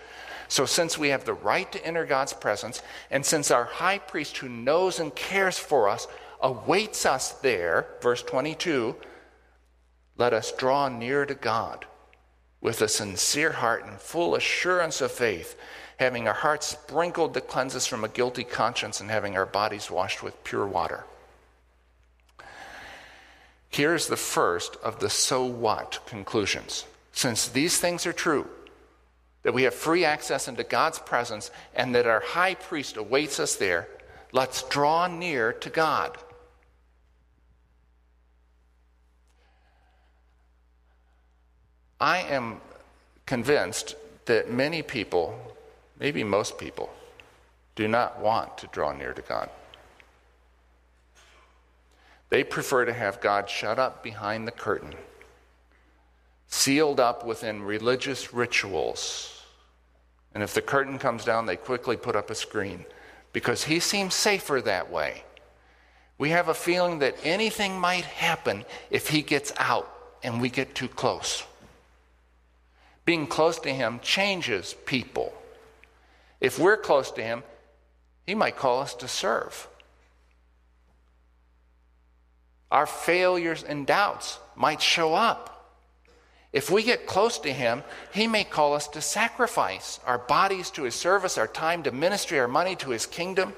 So, 0.47 0.64
since 0.64 0.97
we 0.97 1.09
have 1.09 1.25
the 1.25 1.35
right 1.35 1.71
to 1.73 1.85
enter 1.85 2.06
God's 2.06 2.35
presence, 2.35 2.82
and 3.11 3.26
since 3.26 3.50
our 3.50 3.64
high 3.64 3.99
priest 3.99 4.37
who 4.37 4.49
knows 4.49 5.00
and 5.00 5.12
cares 5.12 5.59
for 5.59 5.88
us 5.88 6.06
awaits 6.40 7.04
us 7.04 7.32
there, 7.32 7.88
verse 8.00 8.23
22, 8.23 8.94
let 10.18 10.32
us 10.32 10.52
draw 10.52 10.88
near 10.88 11.26
to 11.26 11.35
God 11.35 11.85
with 12.61 12.80
a 12.80 12.87
sincere 12.87 13.50
heart 13.50 13.85
and 13.85 14.00
full 14.00 14.37
assurance 14.37 15.00
of 15.00 15.11
faith, 15.11 15.56
having 16.02 16.26
our 16.26 16.35
hearts 16.35 16.66
sprinkled 16.66 17.32
to 17.32 17.40
cleanse 17.40 17.76
us 17.76 17.87
from 17.87 18.02
a 18.02 18.09
guilty 18.09 18.44
conscience 18.44 19.00
and 19.00 19.09
having 19.09 19.37
our 19.37 19.47
bodies 19.47 19.90
washed 19.90 20.23
with 20.23 20.44
pure 20.44 20.66
water. 20.66 21.04
Here's 23.71 24.09
the 24.09 24.16
first 24.16 24.76
of 24.82 24.99
the 24.99 25.09
so 25.09 25.44
what 25.47 26.00
conclusions. 26.04 26.85
Since 27.12 27.49
these 27.49 27.78
things 27.78 28.04
are 28.04 28.12
true, 28.12 28.47
that 29.44 29.54
we 29.54 29.62
have 29.62 29.75
free 29.75 30.04
access 30.04 30.49
into 30.49 30.64
God's 30.64 30.99
presence, 30.99 31.50
and 31.75 31.94
that 31.94 32.06
our 32.06 32.21
high 32.21 32.54
priest 32.54 32.97
awaits 32.97 33.40
us 33.40 33.56
there, 33.56 33.88
let's 34.32 34.62
draw 34.64 35.06
near 35.06 35.52
to 35.52 35.71
God. 35.71 36.18
I 42.00 42.18
am 42.18 42.61
convinced 43.25 43.94
that 44.26 44.50
many 44.50 44.82
people, 44.82 45.38
maybe 46.02 46.23
most 46.23 46.59
people, 46.59 46.90
do 47.75 47.88
not 47.88 48.21
want 48.21 48.59
to 48.59 48.66
draw 48.66 48.92
near 48.92 49.14
to 49.14 49.23
God. 49.23 49.49
They 52.28 52.44
prefer 52.44 52.85
to 52.85 52.92
have 52.92 53.23
God 53.23 53.49
shut 53.49 53.78
up 53.78 54.02
behind 54.02 54.47
the 54.47 54.52
curtain, 54.52 54.92
sealed 56.49 57.00
up 57.00 57.25
within 57.25 57.62
religious 57.62 58.35
rituals 58.35 59.32
and 60.35 60.42
if 60.42 60.54
the 60.54 60.62
curtain 60.62 60.99
comes 60.99 61.25
down, 61.25 61.47
they 61.47 61.56
quickly 61.56 61.97
put 61.97 62.16
up 62.16 62.30
a 62.30 62.35
screen 62.35 62.85
because 63.32 63.64
he 63.64 63.80
seems 63.80 64.14
safer 64.14 64.61
that 64.62 64.90
way. 64.90 65.25
We 66.18 66.30
have 66.30 66.49
a 66.49 66.54
feeling 66.54 67.00
that 67.00 67.16
anything 67.25 67.78
might 67.78 68.04
happen 68.04 68.64
if 68.90 69.09
he 69.09 69.23
gets 69.23 69.52
out 69.59 69.90
and 70.23 70.40
we 70.40 70.49
get 70.49 70.75
too 70.75 70.88
close. 70.88 71.44
Being 73.04 73.26
close 73.26 73.59
to 73.61 73.71
him 73.71 73.99
changes 74.00 74.75
people. 74.87 75.35
If 76.43 76.59
we're 76.59 76.77
close 76.77 77.11
to 77.13 77.23
him, 77.23 77.43
he 78.27 78.35
might 78.35 78.57
call 78.57 78.81
us 78.81 78.95
to 78.97 79.09
serve. 79.09 79.69
Our 82.71 82.87
failures 82.87 83.63
and 83.63 83.87
doubts 83.87 84.39
might 84.57 84.83
show 84.83 85.15
up. 85.15 85.49
If 86.53 86.71
we 86.71 86.83
get 86.83 87.07
close 87.07 87.39
to 87.41 87.53
Him, 87.53 87.83
He 88.13 88.27
may 88.27 88.45
call 88.45 88.75
us 88.75 88.89
to 88.89 89.01
sacrifice 89.01 90.01
our 90.07 90.19
bodies 90.19 90.71
to 90.73 90.83
His 90.83 90.95
service, 90.95 91.39
our 91.39 91.47
time 91.47 91.83
to 91.85 91.93
ministry, 91.93 92.39
our 92.39 92.49
money 92.49 92.77
to 92.77 92.91
His 92.91 93.07
kingdom. 93.07 93.55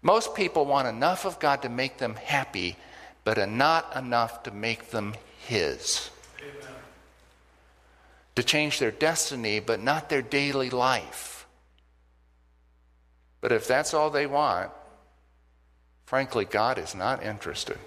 Most 0.00 0.34
people 0.34 0.64
want 0.64 0.88
enough 0.88 1.26
of 1.26 1.38
God 1.38 1.62
to 1.62 1.68
make 1.68 1.98
them 1.98 2.14
happy, 2.14 2.76
but 3.24 3.48
not 3.48 3.94
enough 3.94 4.42
to 4.44 4.50
make 4.50 4.90
them 4.90 5.14
His. 5.46 6.10
Amen. 6.40 6.74
To 8.36 8.42
change 8.42 8.78
their 8.78 8.90
destiny, 8.90 9.60
but 9.60 9.82
not 9.82 10.08
their 10.08 10.22
daily 10.22 10.70
life. 10.70 11.37
But 13.40 13.52
if 13.52 13.66
that's 13.66 13.94
all 13.94 14.10
they 14.10 14.26
want, 14.26 14.70
frankly, 16.06 16.44
God 16.44 16.78
is 16.78 16.94
not 16.94 17.22
interested. 17.22 17.78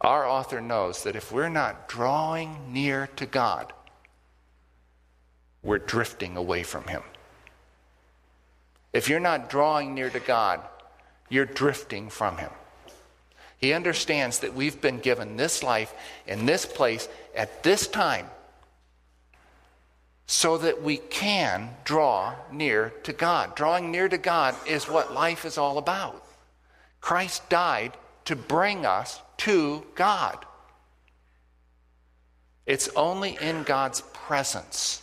Our 0.00 0.26
author 0.28 0.60
knows 0.60 1.04
that 1.04 1.16
if 1.16 1.32
we're 1.32 1.48
not 1.48 1.88
drawing 1.88 2.72
near 2.72 3.08
to 3.16 3.24
God, 3.24 3.72
we're 5.62 5.78
drifting 5.78 6.36
away 6.36 6.62
from 6.62 6.84
Him. 6.88 7.02
If 8.92 9.08
you're 9.08 9.18
not 9.18 9.48
drawing 9.48 9.94
near 9.94 10.10
to 10.10 10.20
God, 10.20 10.60
you're 11.30 11.46
drifting 11.46 12.10
from 12.10 12.36
Him. 12.36 12.50
He 13.56 13.72
understands 13.72 14.40
that 14.40 14.52
we've 14.52 14.78
been 14.78 14.98
given 14.98 15.38
this 15.38 15.62
life 15.62 15.94
in 16.26 16.44
this 16.44 16.66
place 16.66 17.08
at 17.34 17.62
this 17.62 17.86
time 17.88 18.26
so 20.26 20.56
that 20.58 20.82
we 20.82 20.96
can 20.96 21.70
draw 21.84 22.34
near 22.50 22.90
to 23.02 23.12
God. 23.12 23.54
Drawing 23.54 23.90
near 23.90 24.08
to 24.08 24.18
God 24.18 24.54
is 24.66 24.88
what 24.88 25.12
life 25.12 25.44
is 25.44 25.58
all 25.58 25.78
about. 25.78 26.24
Christ 27.00 27.48
died 27.50 27.92
to 28.24 28.34
bring 28.34 28.86
us 28.86 29.20
to 29.38 29.84
God. 29.94 30.44
It's 32.66 32.88
only 32.96 33.36
in 33.40 33.62
God's 33.64 34.00
presence 34.12 35.02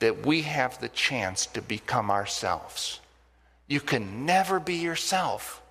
that 0.00 0.26
we 0.26 0.42
have 0.42 0.80
the 0.80 0.90
chance 0.90 1.46
to 1.46 1.62
become 1.62 2.10
ourselves. 2.10 3.00
You 3.66 3.80
can 3.80 4.26
never 4.26 4.60
be 4.60 4.74
yourself 4.74 5.62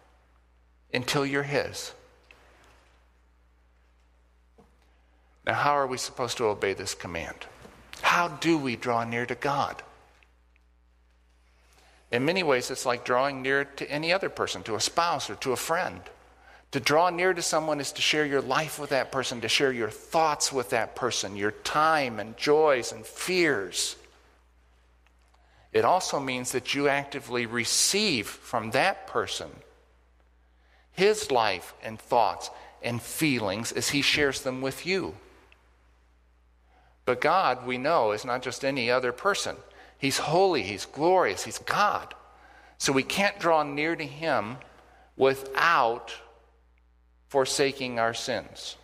until 0.91 1.25
you're 1.25 1.43
His. 1.43 1.93
Now, 5.45 5.53
how 5.53 5.71
are 5.71 5.87
we 5.87 5.97
supposed 5.97 6.37
to 6.37 6.45
obey 6.45 6.73
this 6.73 6.95
command? 6.95 7.45
How 8.11 8.27
do 8.27 8.57
we 8.57 8.75
draw 8.75 9.05
near 9.05 9.25
to 9.25 9.35
God? 9.35 9.81
In 12.11 12.25
many 12.25 12.43
ways, 12.43 12.69
it's 12.69 12.85
like 12.85 13.05
drawing 13.05 13.41
near 13.41 13.63
to 13.63 13.89
any 13.89 14.11
other 14.11 14.27
person, 14.27 14.63
to 14.63 14.75
a 14.75 14.81
spouse 14.81 15.29
or 15.29 15.35
to 15.35 15.53
a 15.53 15.55
friend. 15.55 16.01
To 16.71 16.81
draw 16.81 17.09
near 17.09 17.33
to 17.33 17.41
someone 17.41 17.79
is 17.79 17.93
to 17.93 18.01
share 18.01 18.25
your 18.25 18.41
life 18.41 18.79
with 18.79 18.89
that 18.89 19.13
person, 19.13 19.39
to 19.39 19.47
share 19.47 19.71
your 19.71 19.89
thoughts 19.89 20.51
with 20.51 20.71
that 20.71 20.93
person, 20.93 21.37
your 21.37 21.51
time 21.51 22.19
and 22.19 22.35
joys 22.35 22.91
and 22.91 23.05
fears. 23.05 23.95
It 25.71 25.85
also 25.85 26.19
means 26.19 26.51
that 26.51 26.75
you 26.75 26.89
actively 26.89 27.45
receive 27.45 28.27
from 28.27 28.71
that 28.71 29.07
person 29.07 29.51
his 30.91 31.31
life 31.31 31.73
and 31.81 31.97
thoughts 31.97 32.49
and 32.83 33.01
feelings 33.01 33.71
as 33.71 33.91
he 33.91 34.01
shares 34.01 34.41
them 34.41 34.61
with 34.61 34.85
you. 34.85 35.15
But 37.11 37.19
God, 37.19 37.65
we 37.65 37.77
know, 37.77 38.13
is 38.13 38.23
not 38.23 38.41
just 38.41 38.63
any 38.63 38.89
other 38.89 39.11
person. 39.11 39.57
He's 39.97 40.17
holy, 40.17 40.63
He's 40.63 40.85
glorious, 40.85 41.43
He's 41.43 41.57
God. 41.57 42.15
So 42.77 42.93
we 42.93 43.03
can't 43.03 43.37
draw 43.37 43.63
near 43.63 43.97
to 43.97 44.05
Him 44.05 44.55
without 45.17 46.13
forsaking 47.27 47.99
our 47.99 48.13
sins. 48.13 48.77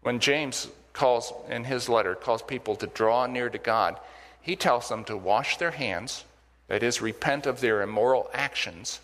When 0.00 0.18
James 0.18 0.68
calls 0.94 1.30
in 1.50 1.64
his 1.64 1.90
letter 1.90 2.14
calls 2.14 2.40
people 2.40 2.74
to 2.76 2.86
draw 2.86 3.26
near 3.26 3.50
to 3.50 3.58
God, 3.58 4.00
he 4.40 4.56
tells 4.56 4.88
them 4.88 5.04
to 5.04 5.18
wash 5.18 5.58
their 5.58 5.72
hands, 5.72 6.24
that 6.68 6.82
is 6.82 7.02
repent 7.02 7.44
of 7.44 7.60
their 7.60 7.82
immoral 7.82 8.30
actions 8.32 8.98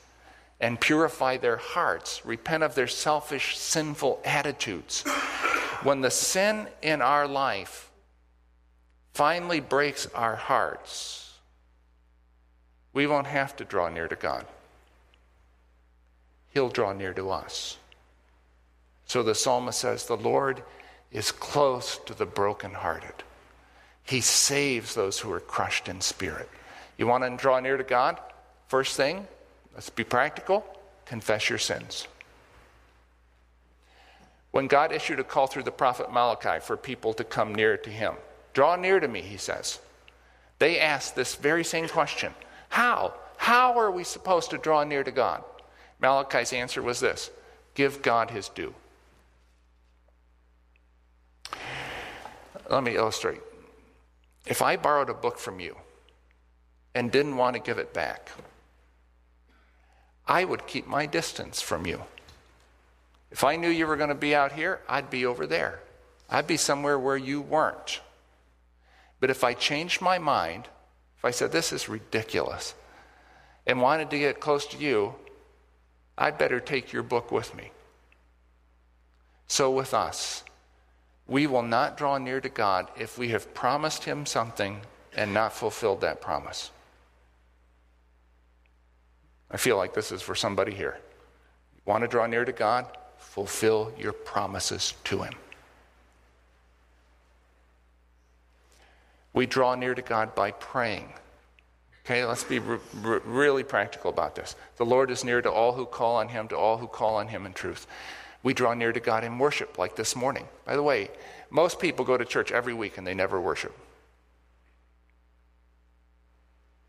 and 0.59 0.81
purify 0.81 1.37
their 1.37 1.59
hearts, 1.59 2.25
repent 2.25 2.63
of 2.63 2.75
their 2.75 2.89
selfish 2.89 3.59
sinful 3.59 4.23
attitudes. 4.25 5.05
When 5.83 6.01
the 6.01 6.11
sin 6.11 6.69
in 6.83 7.01
our 7.01 7.27
life 7.27 7.91
finally 9.13 9.61
breaks 9.61 10.07
our 10.15 10.37
hearts, 10.37 11.39
we 12.93 13.07
won't 13.07 13.27
have 13.27 13.57
to 13.57 13.65
draw 13.65 13.89
near 13.89 14.09
to 14.09 14.17
God. 14.17 14.47
he'll 16.53 16.69
draw 16.69 16.93
near 16.93 17.15
to 17.15 17.31
us. 17.31 17.79
So 19.07 19.23
the 19.23 19.35
psalmist 19.35 19.79
says, 19.79 20.07
The 20.07 20.17
Lord 20.17 20.63
is 21.13 21.31
close 21.31 21.99
to 22.07 22.15
the 22.15 22.27
brokenhearted. 22.27 23.23
He 24.03 24.21
saves 24.21 24.95
those 24.95 25.21
who 25.21 25.33
are 25.33 25.41
crushed 25.41 25.89
in 25.89 26.01
spirit. 26.01 26.49
You 26.99 27.07
want 27.07 27.23
to 27.23 27.37
draw 27.37 27.61
near 27.61 27.77
to 27.77 27.85
God? 27.85 28.19
First 28.67 28.97
thing, 28.97 29.27
let's 29.75 29.91
be 29.91 30.05
practical 30.05 30.65
confess 31.11 31.49
your 31.51 31.59
sins. 31.59 32.07
When 34.51 34.67
God 34.67 34.93
issued 34.93 35.21
a 35.21 35.25
call 35.25 35.47
through 35.47 35.63
the 35.63 35.71
prophet 35.71 36.13
Malachi 36.13 36.61
for 36.61 36.77
people 36.77 37.15
to 37.15 37.25
come 37.25 37.55
near 37.55 37.77
to 37.77 37.91
him, 37.91 38.15
draw 38.53 38.77
near 38.77 38.99
to 38.99 39.09
me, 39.09 39.21
he 39.21 39.37
says. 39.37 39.79
They 40.59 40.81
asked 40.81 41.15
this 41.15 41.37
very 41.37 41.65
same 41.65 41.89
question 41.89 42.35
How? 42.69 43.15
How 43.37 43.79
are 43.79 43.91
we 43.91 44.05
supposed 44.05 44.51
to 44.51 44.59
draw 44.59 44.85
near 44.85 45.05
to 45.05 45.11
God? 45.11 45.45
Malachi's 46.01 46.53
answer 46.53 46.83
was 46.83 47.01
this 47.01 47.31
give 47.75 48.03
God 48.03 48.31
his 48.31 48.49
due. 48.49 48.75
Let 52.69 52.85
me 52.85 52.97
illustrate. 52.97 53.41
If 54.47 54.63
I 54.63 54.77
borrowed 54.77 55.11
a 55.11 55.15
book 55.15 55.39
from 55.39 55.61
you 55.61 55.77
and 56.95 57.11
didn't 57.11 57.37
want 57.37 57.55
to 57.55 57.63
give 57.63 57.79
it 57.79 57.93
back, 57.93 58.31
I 60.27 60.45
would 60.45 60.67
keep 60.67 60.87
my 60.87 61.07
distance 61.07 61.61
from 61.61 61.87
you. 61.87 62.03
If 63.31 63.45
I 63.45 63.57
knew 63.57 63.69
you 63.69 63.87
were 63.87 63.97
going 63.97 64.09
to 64.09 64.15
be 64.15 64.35
out 64.35 64.53
here, 64.53 64.81
I'd 64.89 65.11
be 65.11 65.25
over 65.25 65.47
there. 65.47 65.81
I'd 66.29 66.47
be 66.47 66.57
somewhere 66.57 66.99
where 66.99 67.17
you 67.17 67.41
weren't. 67.41 68.01
But 69.21 69.31
if 69.31 69.45
I 69.45 69.55
changed 69.55 70.01
my 70.01 70.19
mind, 70.19 70.69
if 71.19 71.25
I 71.25 71.31
said, 71.31 71.53
This 71.53 71.73
is 71.73 71.89
ridiculous, 71.89 72.75
and 73.67 73.81
wanted 73.81 74.11
to 74.11 74.19
get 74.19 74.41
close 74.41 74.67
to 74.67 74.79
you, 74.79 75.15
I'd 76.17 76.39
better 76.39 76.61
take 76.61 76.93
your 76.93 77.03
book 77.03 77.31
with 77.31 77.55
me. 77.55 77.71
So 79.47 79.71
with 79.71 79.95
us, 79.95 80.45
we 81.27 81.47
will 81.47 81.63
not 81.63 81.97
draw 81.97 82.19
near 82.19 82.41
to 82.41 82.49
God 82.49 82.89
if 82.99 83.19
we 83.19 83.29
have 83.29 83.55
promised 83.55 84.05
Him 84.05 84.27
something 84.27 84.81
and 85.17 85.35
not 85.35 85.53
fulfilled 85.53 86.01
that 86.01 86.21
promise. 86.21 86.71
I 89.51 89.57
feel 89.57 89.77
like 89.77 89.95
this 89.95 90.13
is 90.13 90.23
for 90.23 90.35
somebody 90.35 90.73
here. 90.73 90.99
You 91.75 91.83
want 91.85 92.03
to 92.03 92.09
draw 92.09 92.27
near 92.27 92.45
to 92.45 92.53
God? 92.53 92.87
Fulfill 93.31 93.93
your 93.97 94.13
promises 94.13 94.95
to 95.05 95.23
Him. 95.23 95.33
We 99.33 99.47
draw 99.47 99.77
near 99.77 99.95
to 99.95 100.03
God 100.03 100.35
by 100.35 100.51
praying. 100.51 101.13
Okay, 102.05 102.25
let's 102.25 102.43
be 102.43 102.59
re- 102.59 102.81
re- 102.93 103.21
really 103.25 103.63
practical 103.63 104.11
about 104.11 104.35
this. 104.35 104.57
The 104.79 104.85
Lord 104.85 105.13
is 105.13 105.23
near 105.23 105.41
to 105.43 105.51
all 105.51 105.75
who 105.75 105.87
call 105.87 106.17
on 106.17 106.27
Him, 106.27 106.49
to 106.49 106.57
all 106.57 106.79
who 106.79 106.89
call 106.89 107.15
on 107.15 107.29
Him 107.29 107.47
in 107.47 107.53
truth. 107.53 107.87
We 108.43 108.53
draw 108.53 108.75
near 108.75 108.93
to 108.93 108.99
God 108.99 109.23
in 109.23 109.39
worship, 109.39 109.79
like 109.79 109.95
this 109.95 110.17
morning. 110.17 110.49
By 110.65 110.75
the 110.75 110.83
way, 110.83 111.09
most 111.51 111.79
people 111.79 112.05
go 112.05 112.17
to 112.17 112.25
church 112.25 112.51
every 112.51 112.75
week 112.75 112.99
and 112.99 113.07
they 113.07 113.15
never 113.15 113.41
worship. 113.41 113.79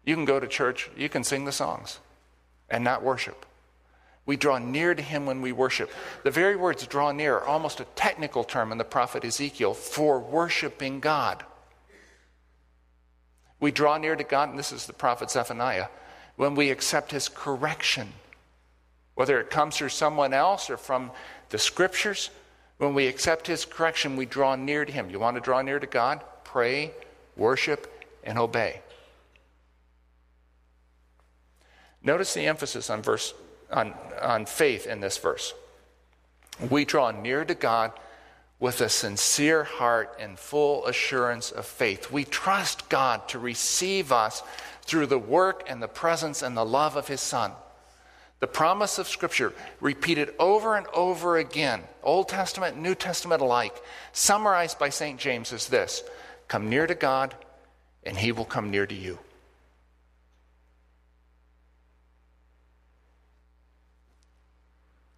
You 0.04 0.16
can 0.16 0.26
go 0.26 0.40
to 0.40 0.48
church, 0.48 0.90
you 0.98 1.08
can 1.08 1.24
sing 1.24 1.46
the 1.46 1.52
songs 1.52 2.00
and 2.68 2.84
not 2.84 3.04
worship. 3.04 3.46
We 4.26 4.38
draw 4.38 4.60
near 4.60 4.94
to 4.94 5.02
him 5.02 5.26
when 5.26 5.42
we 5.42 5.52
worship. 5.52 5.92
The 6.24 6.32
very 6.32 6.56
words 6.56 6.86
draw 6.86 7.12
near 7.12 7.38
are 7.38 7.46
almost 7.46 7.80
a 7.80 7.86
technical 7.96 8.44
term 8.44 8.72
in 8.72 8.78
the 8.78 8.84
prophet 8.84 9.26
Ezekiel 9.26 9.74
for 9.74 10.20
worshiping 10.20 11.00
God. 11.00 11.44
We 13.60 13.72
draw 13.72 13.98
near 13.98 14.16
to 14.16 14.24
God, 14.24 14.50
and 14.50 14.60
this 14.60 14.72
is 14.72 14.86
the 14.86 14.94
prophet 14.94 15.32
Zephaniah, 15.32 15.88
when 16.36 16.56
we 16.56 16.70
accept 16.70 17.12
his 17.12 17.30
correction. 17.30 18.14
Whether 19.16 19.40
it 19.40 19.50
comes 19.50 19.78
through 19.78 19.90
someone 19.90 20.34
else 20.34 20.70
or 20.70 20.78
from 20.78 21.12
the 21.50 21.60
scriptures, 21.60 22.30
when 22.78 22.94
we 22.94 23.08
accept 23.08 23.46
his 23.46 23.66
correction, 23.66 24.16
we 24.16 24.26
draw 24.26 24.56
near 24.56 24.86
to 24.86 24.92
him. 24.92 25.10
You 25.10 25.20
want 25.20 25.38
to 25.38 25.42
draw 25.42 25.62
near 25.62 25.80
to 25.80 25.88
God? 25.88 26.22
Pray, 26.44 26.92
worship, 27.36 27.88
and 28.24 28.40
obey. 28.40 28.82
Notice 32.02 32.34
the 32.34 32.48
emphasis 32.48 32.90
on 32.90 33.04
verse 33.04 33.34
on, 33.72 33.94
on 34.22 34.46
faith 34.46 34.88
in 34.88 35.00
this 35.00 35.18
verse. 35.18 35.54
We 36.70 36.86
draw 36.86 37.12
near 37.12 37.46
to 37.46 37.56
God 37.56 37.92
with 38.60 38.80
a 38.82 38.90
sincere 38.90 39.64
heart 39.64 40.16
and 40.20 40.38
full 40.38 40.86
assurance 40.86 41.50
of 41.52 41.66
faith. 41.66 42.12
We 42.12 42.24
trust 42.24 42.90
God 42.90 43.28
to 43.30 43.40
receive 43.40 44.12
us 44.12 44.44
through 44.84 45.08
the 45.08 45.18
work 45.18 45.64
and 45.68 45.82
the 45.82 45.88
presence 45.88 46.44
and 46.44 46.56
the 46.56 46.66
love 46.66 46.96
of 46.96 47.08
His 47.08 47.22
Son. 47.22 47.52
The 48.40 48.48
promise 48.48 48.98
of 48.98 49.08
Scripture, 49.08 49.54
repeated 49.80 50.34
over 50.40 50.76
and 50.76 50.88
over 50.94 51.38
again, 51.38 51.82
Old 52.04 52.28
Testament, 52.28 52.78
New 52.78 52.96
Testament 52.96 53.42
alike, 53.42 53.76
summarized 54.14 54.80
by 54.80 54.90
St. 54.90 55.20
James, 55.20 55.52
is 55.52 55.68
this 55.68 56.04
Come 56.48 56.70
near 56.70 56.88
to 56.88 56.96
God, 56.96 57.36
and 58.04 58.18
He 58.18 58.32
will 58.32 58.46
come 58.46 58.70
near 58.70 58.86
to 58.86 58.96
you. 58.96 59.20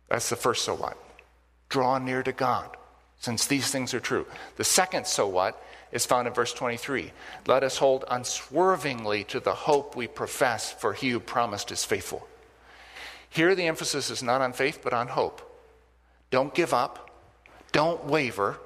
That's 0.10 0.30
the 0.30 0.36
first 0.36 0.66
so 0.66 0.76
what. 0.76 0.98
Draw 1.70 2.00
near 2.00 2.24
to 2.24 2.32
God, 2.32 2.78
since 3.20 3.48
these 3.48 3.72
things 3.72 3.94
are 3.94 4.00
true. 4.00 4.26
The 4.58 4.64
second 4.64 5.08
so 5.08 5.28
what 5.28 5.62
is 5.92 6.06
found 6.06 6.28
in 6.28 6.34
verse 6.34 6.54
23. 6.54 7.12
Let 7.48 7.64
us 7.64 7.78
hold 7.78 8.04
unswervingly 8.10 9.24
to 9.26 9.40
the 9.40 9.54
hope 9.54 9.96
we 9.96 10.08
profess, 10.08 10.72
for 10.72 10.94
he 10.94 11.12
who 11.12 11.20
promised 11.20 11.72
is 11.72 11.86
faithful. 11.86 12.28
Here, 13.30 13.56
the 13.56 13.68
emphasis 13.68 14.10
is 14.10 14.22
not 14.22 14.42
on 14.42 14.54
faith, 14.54 14.80
but 14.84 14.94
on 14.94 15.08
hope. 15.08 15.42
Don't 16.30 16.54
give 16.54 16.74
up, 16.74 17.12
don't 17.72 18.06
waver. 18.06 18.58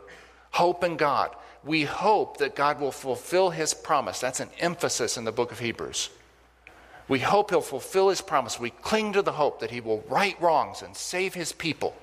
Hope 0.52 0.84
in 0.84 0.98
God. 0.98 1.32
We 1.64 1.84
hope 1.84 2.38
that 2.38 2.56
God 2.56 2.80
will 2.80 2.92
fulfill 2.92 3.50
his 3.50 3.74
promise. 3.74 4.20
That's 4.20 4.40
an 4.40 4.50
emphasis 4.60 5.18
in 5.18 5.26
the 5.26 5.32
book 5.32 5.52
of 5.52 5.60
Hebrews. 5.60 6.10
We 7.08 7.20
hope 7.20 7.52
he'll 7.52 7.62
fulfill 7.62 8.10
his 8.10 8.22
promise. 8.22 8.60
We 8.60 8.70
cling 8.70 9.14
to 9.14 9.22
the 9.22 9.34
hope 9.34 9.60
that 9.60 9.72
he 9.72 9.80
will 9.80 10.04
right 10.10 10.40
wrongs 10.42 10.82
and 10.82 10.96
save 10.96 11.34
his 11.34 11.54
people. 11.54 11.96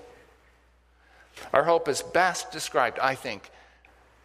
Our 1.53 1.65
hope 1.65 1.89
is 1.89 2.03
best 2.03 2.53
described, 2.53 2.99
I 2.99 3.15
think, 3.15 3.51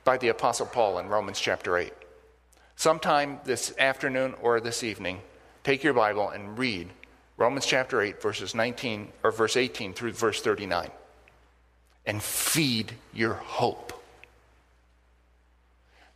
by 0.03 0.17
the 0.17 0.29
Apostle 0.29 0.67
Paul 0.67 0.99
in 0.99 1.07
Romans 1.07 1.39
chapter 1.39 1.77
8. 1.77 1.91
Sometime 2.75 3.39
this 3.43 3.73
afternoon 3.77 4.35
or 4.41 4.61
this 4.61 4.83
evening, 4.83 5.21
take 5.63 5.83
your 5.83 5.93
Bible 5.93 6.29
and 6.29 6.57
read 6.57 6.89
Romans 7.35 7.65
chapter 7.65 8.01
8, 8.01 8.21
verses 8.21 8.55
19 8.55 9.09
or 9.23 9.31
verse 9.31 9.57
18 9.57 9.93
through 9.93 10.13
verse 10.13 10.41
39. 10.41 10.89
And 12.05 12.23
feed 12.23 12.93
your 13.13 13.33
hope. 13.33 14.01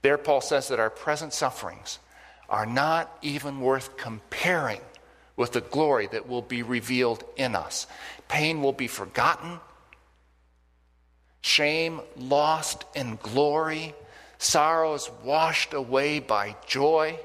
There, 0.01 0.17
Paul 0.17 0.41
says 0.41 0.69
that 0.69 0.79
our 0.79 0.89
present 0.89 1.33
sufferings 1.33 1.99
are 2.53 2.67
not 2.67 3.17
even 3.23 3.61
worth 3.61 3.97
comparing 3.97 4.79
with 5.35 5.53
the 5.53 5.61
glory 5.61 6.05
that 6.05 6.29
will 6.29 6.43
be 6.43 6.61
revealed 6.61 7.23
in 7.35 7.55
us. 7.55 7.87
Pain 8.27 8.61
will 8.61 8.71
be 8.71 8.85
forgotten, 8.85 9.59
shame 11.41 11.99
lost 12.15 12.85
in 12.93 13.17
glory, 13.23 13.95
sorrows 14.37 15.09
washed 15.23 15.73
away 15.73 16.19
by 16.19 16.55
joy. 16.67 17.17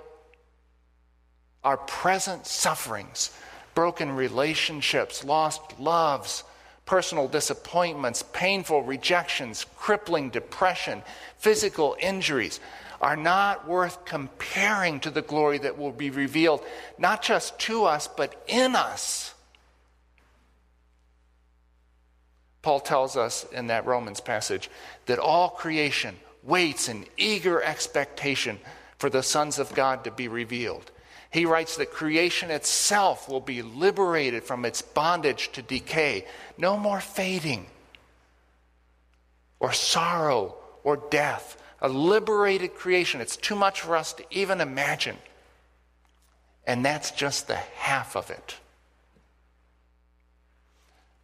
Our 1.62 1.76
present 1.76 2.46
sufferings, 2.46 3.30
broken 3.74 4.12
relationships, 4.12 5.24
lost 5.24 5.78
loves, 5.78 6.42
personal 6.86 7.28
disappointments, 7.28 8.24
painful 8.32 8.82
rejections, 8.82 9.66
crippling 9.76 10.30
depression, 10.30 11.02
physical 11.36 11.98
injuries, 12.00 12.60
are 13.00 13.16
not 13.16 13.68
worth 13.68 14.04
comparing 14.04 15.00
to 15.00 15.10
the 15.10 15.22
glory 15.22 15.58
that 15.58 15.78
will 15.78 15.92
be 15.92 16.10
revealed, 16.10 16.64
not 16.98 17.22
just 17.22 17.58
to 17.60 17.84
us, 17.84 18.08
but 18.08 18.42
in 18.46 18.74
us. 18.74 19.34
Paul 22.62 22.80
tells 22.80 23.16
us 23.16 23.46
in 23.52 23.68
that 23.68 23.86
Romans 23.86 24.20
passage 24.20 24.68
that 25.06 25.18
all 25.18 25.50
creation 25.50 26.16
waits 26.42 26.88
in 26.88 27.06
eager 27.16 27.62
expectation 27.62 28.58
for 28.98 29.08
the 29.08 29.22
sons 29.22 29.58
of 29.58 29.74
God 29.74 30.04
to 30.04 30.10
be 30.10 30.28
revealed. 30.28 30.90
He 31.30 31.46
writes 31.46 31.76
that 31.76 31.92
creation 31.92 32.50
itself 32.50 33.28
will 33.28 33.40
be 33.40 33.62
liberated 33.62 34.44
from 34.44 34.64
its 34.64 34.82
bondage 34.82 35.52
to 35.52 35.62
decay. 35.62 36.24
No 36.56 36.76
more 36.76 37.00
fading, 37.00 37.66
or 39.60 39.72
sorrow, 39.72 40.56
or 40.84 40.96
death 41.10 41.62
a 41.80 41.88
liberated 41.88 42.74
creation. 42.74 43.20
It's 43.20 43.36
too 43.36 43.56
much 43.56 43.80
for 43.80 43.96
us 43.96 44.12
to 44.14 44.24
even 44.30 44.60
imagine. 44.60 45.16
And 46.66 46.84
that's 46.84 47.10
just 47.12 47.48
the 47.48 47.56
half 47.56 48.16
of 48.16 48.30
it. 48.30 48.56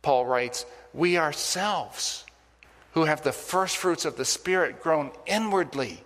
Paul 0.03 0.27
writes, 0.27 0.65
We 0.93 1.19
ourselves, 1.19 2.25
who 2.93 3.05
have 3.05 3.23
the 3.23 3.33
first 3.33 3.77
fruits 3.77 4.05
of 4.05 4.17
the 4.17 4.25
Spirit 4.25 4.83
groan 4.83 5.11
inwardly, 5.27 6.03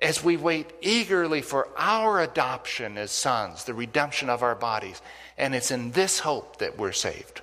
as 0.00 0.24
we 0.24 0.36
wait 0.36 0.70
eagerly 0.82 1.40
for 1.40 1.68
our 1.78 2.20
adoption 2.20 2.98
as 2.98 3.10
sons, 3.10 3.64
the 3.64 3.74
redemption 3.74 4.28
of 4.28 4.42
our 4.42 4.54
bodies. 4.54 5.00
And 5.38 5.54
it's 5.54 5.70
in 5.70 5.92
this 5.92 6.18
hope 6.18 6.58
that 6.58 6.76
we're 6.76 6.92
saved. 6.92 7.40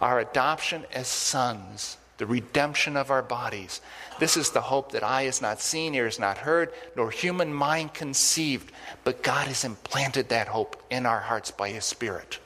our 0.00 0.20
adoption 0.20 0.84
as 0.92 1.08
sons, 1.08 1.96
the 2.20 2.26
redemption 2.26 2.98
of 2.98 3.10
our 3.10 3.22
bodies. 3.22 3.80
This 4.18 4.36
is 4.36 4.50
the 4.50 4.60
hope 4.60 4.92
that 4.92 5.02
eye 5.02 5.22
has 5.22 5.40
not 5.40 5.58
seen, 5.58 5.94
ear 5.94 6.04
has 6.04 6.18
not 6.18 6.36
heard, 6.36 6.70
nor 6.94 7.10
human 7.10 7.52
mind 7.52 7.94
conceived. 7.94 8.70
But 9.04 9.22
God 9.22 9.48
has 9.48 9.64
implanted 9.64 10.28
that 10.28 10.46
hope 10.46 10.80
in 10.90 11.06
our 11.06 11.20
hearts 11.20 11.50
by 11.50 11.70
His 11.70 11.86
Spirit. 11.86 12.38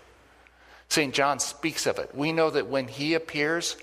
St. 0.89 1.13
John 1.13 1.41
speaks 1.41 1.89
of 1.89 1.99
it. 1.99 2.15
We 2.15 2.31
know 2.31 2.51
that 2.51 2.69
when 2.69 2.87
He 2.87 3.15
appears, 3.15 3.77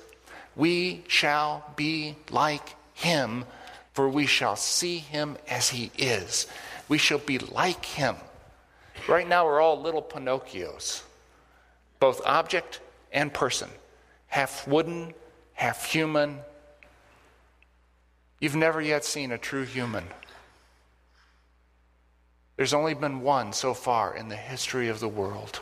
we 0.55 1.03
shall 1.09 1.69
be 1.75 2.15
like 2.29 2.73
Him, 2.93 3.43
for 3.91 4.07
we 4.07 4.27
shall 4.27 4.55
see 4.55 4.97
Him 4.97 5.37
as 5.49 5.67
He 5.67 5.91
is. 5.97 6.47
We 6.87 6.99
shall 6.99 7.19
be 7.19 7.37
like 7.37 7.83
Him. 7.83 8.15
Right 9.09 9.27
now, 9.27 9.45
we're 9.45 9.59
all 9.59 9.81
little 9.81 10.01
Pinocchios, 10.01 11.03
both 11.99 12.21
object 12.25 12.79
and 13.11 13.33
person, 13.33 13.67
half 14.27 14.65
wooden, 14.65 15.13
half 15.61 15.85
human. 15.85 16.39
You've 18.39 18.55
never 18.55 18.81
yet 18.81 19.05
seen 19.05 19.31
a 19.31 19.37
true 19.37 19.63
human. 19.63 20.05
There's 22.57 22.73
only 22.73 22.95
been 22.95 23.21
one 23.21 23.53
so 23.53 23.75
far 23.75 24.15
in 24.15 24.27
the 24.27 24.35
history 24.35 24.87
of 24.87 24.99
the 24.99 25.07
world. 25.07 25.61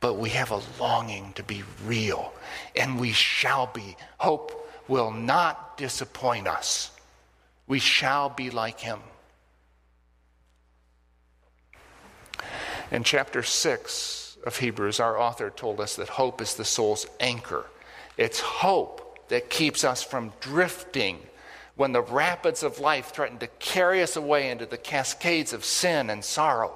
But 0.00 0.14
we 0.14 0.30
have 0.30 0.50
a 0.50 0.60
longing 0.80 1.32
to 1.34 1.44
be 1.44 1.62
real, 1.86 2.34
and 2.74 2.98
we 2.98 3.12
shall 3.12 3.68
be. 3.68 3.96
Hope 4.18 4.68
will 4.88 5.12
not 5.12 5.76
disappoint 5.76 6.48
us. 6.48 6.90
We 7.68 7.78
shall 7.78 8.30
be 8.30 8.50
like 8.50 8.80
him. 8.80 8.98
In 12.90 13.04
chapter 13.04 13.44
6, 13.44 14.31
of 14.44 14.58
Hebrews, 14.58 15.00
our 15.00 15.18
author 15.18 15.50
told 15.50 15.80
us 15.80 15.96
that 15.96 16.08
hope 16.08 16.40
is 16.40 16.54
the 16.54 16.64
soul's 16.64 17.06
anchor. 17.20 17.66
It's 18.16 18.40
hope 18.40 19.28
that 19.28 19.50
keeps 19.50 19.84
us 19.84 20.02
from 20.02 20.32
drifting 20.40 21.18
when 21.76 21.92
the 21.92 22.02
rapids 22.02 22.62
of 22.62 22.80
life 22.80 23.12
threaten 23.12 23.38
to 23.38 23.46
carry 23.46 24.02
us 24.02 24.16
away 24.16 24.50
into 24.50 24.66
the 24.66 24.76
cascades 24.76 25.52
of 25.52 25.64
sin 25.64 26.10
and 26.10 26.24
sorrow. 26.24 26.74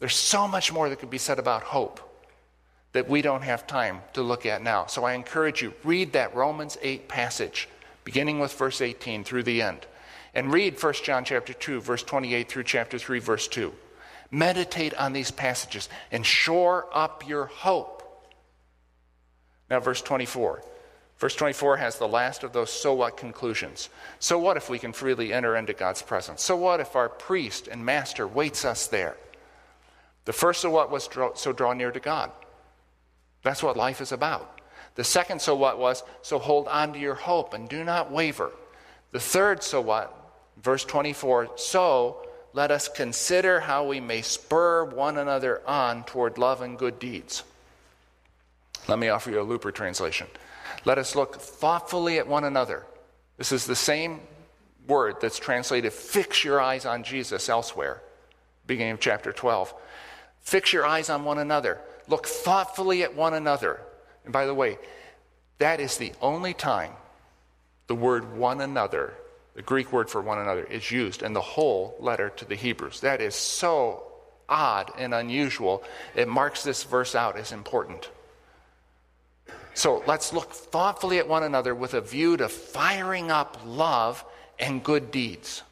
There's 0.00 0.16
so 0.16 0.48
much 0.48 0.72
more 0.72 0.88
that 0.88 0.98
could 0.98 1.10
be 1.10 1.18
said 1.18 1.38
about 1.38 1.62
hope 1.62 2.00
that 2.92 3.08
we 3.08 3.22
don't 3.22 3.42
have 3.42 3.66
time 3.66 4.00
to 4.14 4.22
look 4.22 4.44
at 4.44 4.62
now. 4.62 4.86
So 4.86 5.04
I 5.04 5.14
encourage 5.14 5.62
you, 5.62 5.72
read 5.84 6.12
that 6.12 6.34
Romans 6.34 6.76
8 6.82 7.08
passage, 7.08 7.68
beginning 8.04 8.38
with 8.38 8.52
verse 8.52 8.80
18 8.80 9.24
through 9.24 9.44
the 9.44 9.62
end. 9.62 9.86
And 10.34 10.52
read 10.52 10.82
1 10.82 10.94
John 11.04 11.24
chapter 11.24 11.52
2, 11.52 11.80
verse 11.80 12.02
28 12.02 12.48
through 12.48 12.64
chapter 12.64 12.98
3, 12.98 13.18
verse 13.18 13.48
2. 13.48 13.72
Meditate 14.32 14.94
on 14.94 15.12
these 15.12 15.30
passages 15.30 15.90
and 16.10 16.24
shore 16.24 16.88
up 16.92 17.28
your 17.28 17.44
hope. 17.46 18.02
Now, 19.70 19.78
verse 19.78 20.00
24. 20.02 20.62
Verse 21.18 21.36
24 21.36 21.76
has 21.76 21.98
the 21.98 22.08
last 22.08 22.42
of 22.42 22.52
those 22.52 22.72
so 22.72 22.94
what 22.94 23.16
conclusions. 23.16 23.90
So 24.18 24.38
what 24.38 24.56
if 24.56 24.68
we 24.68 24.80
can 24.80 24.92
freely 24.92 25.32
enter 25.32 25.54
into 25.54 25.72
God's 25.72 26.02
presence? 26.02 26.42
So 26.42 26.56
what 26.56 26.80
if 26.80 26.96
our 26.96 27.08
priest 27.08 27.68
and 27.68 27.84
master 27.84 28.26
waits 28.26 28.64
us 28.64 28.88
there? 28.88 29.16
The 30.24 30.32
first 30.32 30.62
so 30.62 30.70
what 30.70 30.90
was 30.90 31.06
draw, 31.06 31.34
so 31.34 31.52
draw 31.52 31.74
near 31.74 31.92
to 31.92 32.00
God. 32.00 32.32
That's 33.42 33.62
what 33.62 33.76
life 33.76 34.00
is 34.00 34.12
about. 34.12 34.60
The 34.94 35.04
second 35.04 35.42
so 35.42 35.54
what 35.54 35.78
was 35.78 36.02
so 36.22 36.38
hold 36.38 36.68
on 36.68 36.92
to 36.94 36.98
your 36.98 37.14
hope 37.14 37.54
and 37.54 37.68
do 37.68 37.84
not 37.84 38.10
waver. 38.10 38.50
The 39.10 39.20
third 39.20 39.62
so 39.62 39.80
what, 39.80 40.12
verse 40.62 40.84
24, 40.84 41.50
so 41.56 42.26
let 42.52 42.70
us 42.70 42.88
consider 42.88 43.60
how 43.60 43.86
we 43.86 44.00
may 44.00 44.22
spur 44.22 44.84
one 44.84 45.16
another 45.16 45.62
on 45.66 46.04
toward 46.04 46.38
love 46.38 46.60
and 46.60 46.78
good 46.78 46.98
deeds. 46.98 47.44
Let 48.88 48.98
me 48.98 49.08
offer 49.08 49.30
you 49.30 49.40
a 49.40 49.42
Luther 49.42 49.70
translation. 49.70 50.26
Let 50.84 50.98
us 50.98 51.14
look 51.14 51.36
thoughtfully 51.36 52.18
at 52.18 52.26
one 52.26 52.44
another. 52.44 52.84
This 53.38 53.52
is 53.52 53.66
the 53.66 53.76
same 53.76 54.20
word 54.86 55.16
that's 55.20 55.38
translated 55.38 55.92
fix 55.92 56.44
your 56.44 56.60
eyes 56.60 56.84
on 56.84 57.04
Jesus 57.04 57.48
elsewhere, 57.48 58.02
beginning 58.66 58.94
of 58.94 59.00
chapter 59.00 59.32
12. 59.32 59.72
Fix 60.40 60.72
your 60.72 60.84
eyes 60.84 61.08
on 61.08 61.24
one 61.24 61.38
another. 61.38 61.80
Look 62.08 62.26
thoughtfully 62.26 63.02
at 63.02 63.14
one 63.14 63.32
another. 63.32 63.80
And 64.24 64.32
by 64.32 64.46
the 64.46 64.54
way, 64.54 64.78
that 65.58 65.80
is 65.80 65.96
the 65.96 66.12
only 66.20 66.52
time 66.52 66.92
the 67.86 67.94
word 67.94 68.36
one 68.36 68.60
another 68.60 69.14
the 69.54 69.62
Greek 69.62 69.92
word 69.92 70.08
for 70.08 70.20
one 70.20 70.38
another, 70.38 70.64
is 70.64 70.90
used 70.90 71.22
in 71.22 71.32
the 71.32 71.40
whole 71.40 71.96
letter 72.00 72.30
to 72.30 72.44
the 72.44 72.54
Hebrews. 72.54 73.00
That 73.00 73.20
is 73.20 73.34
so 73.34 74.04
odd 74.48 74.90
and 74.98 75.14
unusual. 75.14 75.82
It 76.14 76.28
marks 76.28 76.62
this 76.62 76.84
verse 76.84 77.14
out 77.14 77.36
as 77.36 77.52
important. 77.52 78.08
So 79.74 80.02
let's 80.06 80.32
look 80.32 80.52
thoughtfully 80.52 81.18
at 81.18 81.28
one 81.28 81.42
another 81.42 81.74
with 81.74 81.94
a 81.94 82.00
view 82.00 82.36
to 82.36 82.48
firing 82.48 83.30
up 83.30 83.58
love 83.64 84.24
and 84.58 84.82
good 84.82 85.10
deeds. 85.10 85.62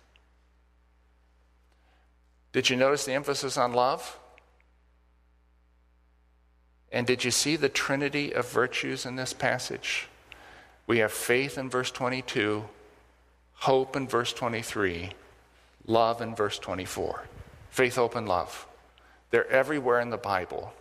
Did 2.53 2.69
you 2.69 2.77
notice 2.77 3.05
the 3.05 3.13
emphasis 3.13 3.57
on 3.57 3.73
love? 3.73 4.19
And 6.93 7.07
did 7.07 7.25
you 7.25 7.31
see 7.31 7.57
the 7.57 7.69
trinity 7.69 8.35
of 8.35 8.51
virtues 8.51 9.07
in 9.07 9.17
this 9.17 9.33
passage? 9.33 10.09
We 10.87 10.99
have 10.99 11.13
faith 11.13 11.57
in 11.57 11.71
verse 11.71 11.91
22 11.91 12.65
hope 13.61 13.95
in 13.95 14.09
verse 14.09 14.33
23, 14.33 15.11
love 15.87 16.23
in 16.23 16.35
verse 16.35 16.59
24. 16.59 17.25
Faith, 17.71 17.97
hope, 17.97 18.17
and 18.17 18.29
love. 18.29 18.67
They're 19.31 19.49
everywhere 19.49 20.01
in 20.01 20.11
the 20.11 20.17
Bible. 20.17 20.73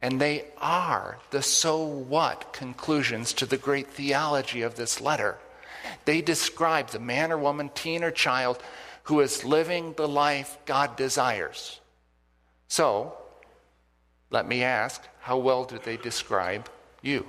And 0.00 0.20
they 0.20 0.44
are 0.58 1.18
the 1.30 1.42
so 1.42 1.82
what 1.82 2.52
conclusions 2.52 3.32
to 3.34 3.46
the 3.46 3.56
great 3.56 3.88
theology 3.88 4.60
of 4.60 4.74
this 4.74 5.00
letter. 5.00 5.38
They 6.04 6.20
describe 6.20 6.88
the 6.88 6.98
man 6.98 7.32
or 7.32 7.38
woman, 7.38 7.70
teen 7.74 8.04
or 8.04 8.10
child 8.10 8.62
who 9.04 9.20
is 9.20 9.44
living 9.44 9.94
the 9.94 10.08
life 10.08 10.58
God 10.66 10.96
desires. 10.96 11.80
So, 12.68 13.14
let 14.30 14.46
me 14.46 14.62
ask 14.62 15.02
how 15.20 15.38
well 15.38 15.64
do 15.64 15.78
they 15.78 15.96
describe 15.96 16.68
you? 17.00 17.26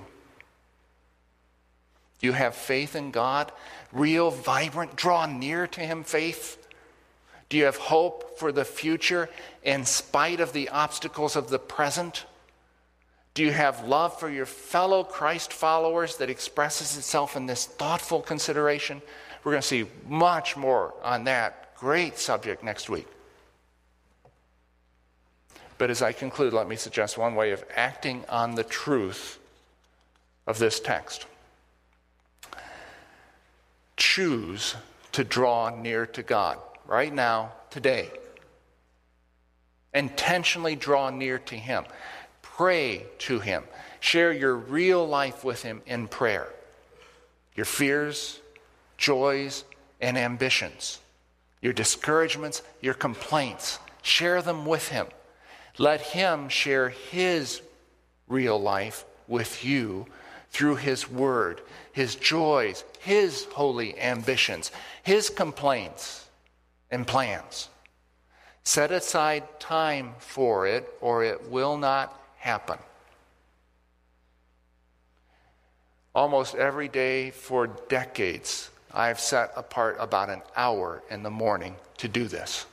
Do 2.18 2.26
you 2.26 2.32
have 2.32 2.54
faith 2.54 2.96
in 2.96 3.10
God, 3.10 3.52
real, 3.92 4.30
vibrant, 4.30 4.96
draw 4.96 5.26
near 5.26 5.66
to 5.66 5.80
Him 5.80 6.02
faith? 6.02 6.66
Do 7.48 7.56
you 7.56 7.64
have 7.64 7.76
hope 7.76 8.38
for 8.38 8.52
the 8.52 8.64
future 8.64 9.28
in 9.62 9.84
spite 9.84 10.40
of 10.40 10.52
the 10.52 10.68
obstacles 10.70 11.36
of 11.36 11.48
the 11.48 11.58
present? 11.58 12.24
Do 13.34 13.44
you 13.44 13.52
have 13.52 13.86
love 13.86 14.18
for 14.18 14.30
your 14.30 14.46
fellow 14.46 15.04
Christ 15.04 15.52
followers 15.52 16.16
that 16.16 16.30
expresses 16.30 16.96
itself 16.96 17.36
in 17.36 17.46
this 17.46 17.66
thoughtful 17.66 18.22
consideration? 18.22 19.02
We're 19.44 19.52
going 19.52 19.62
to 19.62 19.68
see 19.68 19.86
much 20.08 20.56
more 20.56 20.94
on 21.02 21.24
that 21.24 21.76
great 21.76 22.18
subject 22.18 22.64
next 22.64 22.88
week. 22.88 23.06
But 25.78 25.90
as 25.90 26.00
I 26.00 26.12
conclude, 26.12 26.54
let 26.54 26.66
me 26.66 26.76
suggest 26.76 27.18
one 27.18 27.34
way 27.34 27.50
of 27.52 27.62
acting 27.76 28.24
on 28.28 28.54
the 28.54 28.64
truth 28.64 29.38
of 30.46 30.58
this 30.58 30.80
text 30.80 31.26
choose 33.96 34.74
to 35.12 35.24
draw 35.24 35.70
near 35.70 36.06
to 36.06 36.22
God 36.22 36.58
right 36.86 37.12
now, 37.12 37.52
today. 37.70 38.10
Intentionally 39.92 40.76
draw 40.76 41.10
near 41.10 41.38
to 41.38 41.54
Him. 41.54 41.84
Pray 42.42 43.06
to 43.20 43.40
Him. 43.40 43.64
Share 44.00 44.32
your 44.32 44.54
real 44.54 45.06
life 45.06 45.44
with 45.44 45.62
Him 45.62 45.82
in 45.86 46.08
prayer. 46.08 46.48
Your 47.54 47.66
fears, 47.66 48.40
joys, 48.98 49.64
and 50.00 50.18
ambitions. 50.18 51.00
Your 51.62 51.72
discouragements, 51.72 52.62
your 52.80 52.94
complaints. 52.94 53.78
Share 54.02 54.42
them 54.42 54.66
with 54.66 54.88
Him. 54.88 55.06
Let 55.78 56.00
Him 56.00 56.48
share 56.48 56.90
His 56.90 57.62
real 58.28 58.60
life 58.60 59.04
with 59.26 59.64
you 59.64 60.06
through 60.50 60.76
His 60.76 61.10
Word, 61.10 61.60
His 61.92 62.14
joys, 62.14 62.84
His 63.00 63.44
holy 63.52 63.98
ambitions, 64.00 64.70
His 65.02 65.30
complaints 65.30 66.26
and 66.90 67.06
plans. 67.06 67.68
Set 68.64 68.90
aside 68.90 69.60
time 69.60 70.14
for 70.18 70.66
it, 70.66 70.88
or 71.00 71.24
it 71.24 71.50
will 71.50 71.76
not 71.76 72.18
happen. 72.38 72.78
Almost 76.14 76.54
every 76.54 76.88
day 76.88 77.30
for 77.30 77.66
decades, 77.66 78.70
I've 78.92 79.20
set 79.20 79.52
apart 79.56 79.96
about 80.00 80.30
an 80.30 80.42
hour 80.56 81.02
in 81.10 81.22
the 81.22 81.30
morning 81.30 81.76
to 81.98 82.08
do 82.08 82.26
this. 82.26 82.66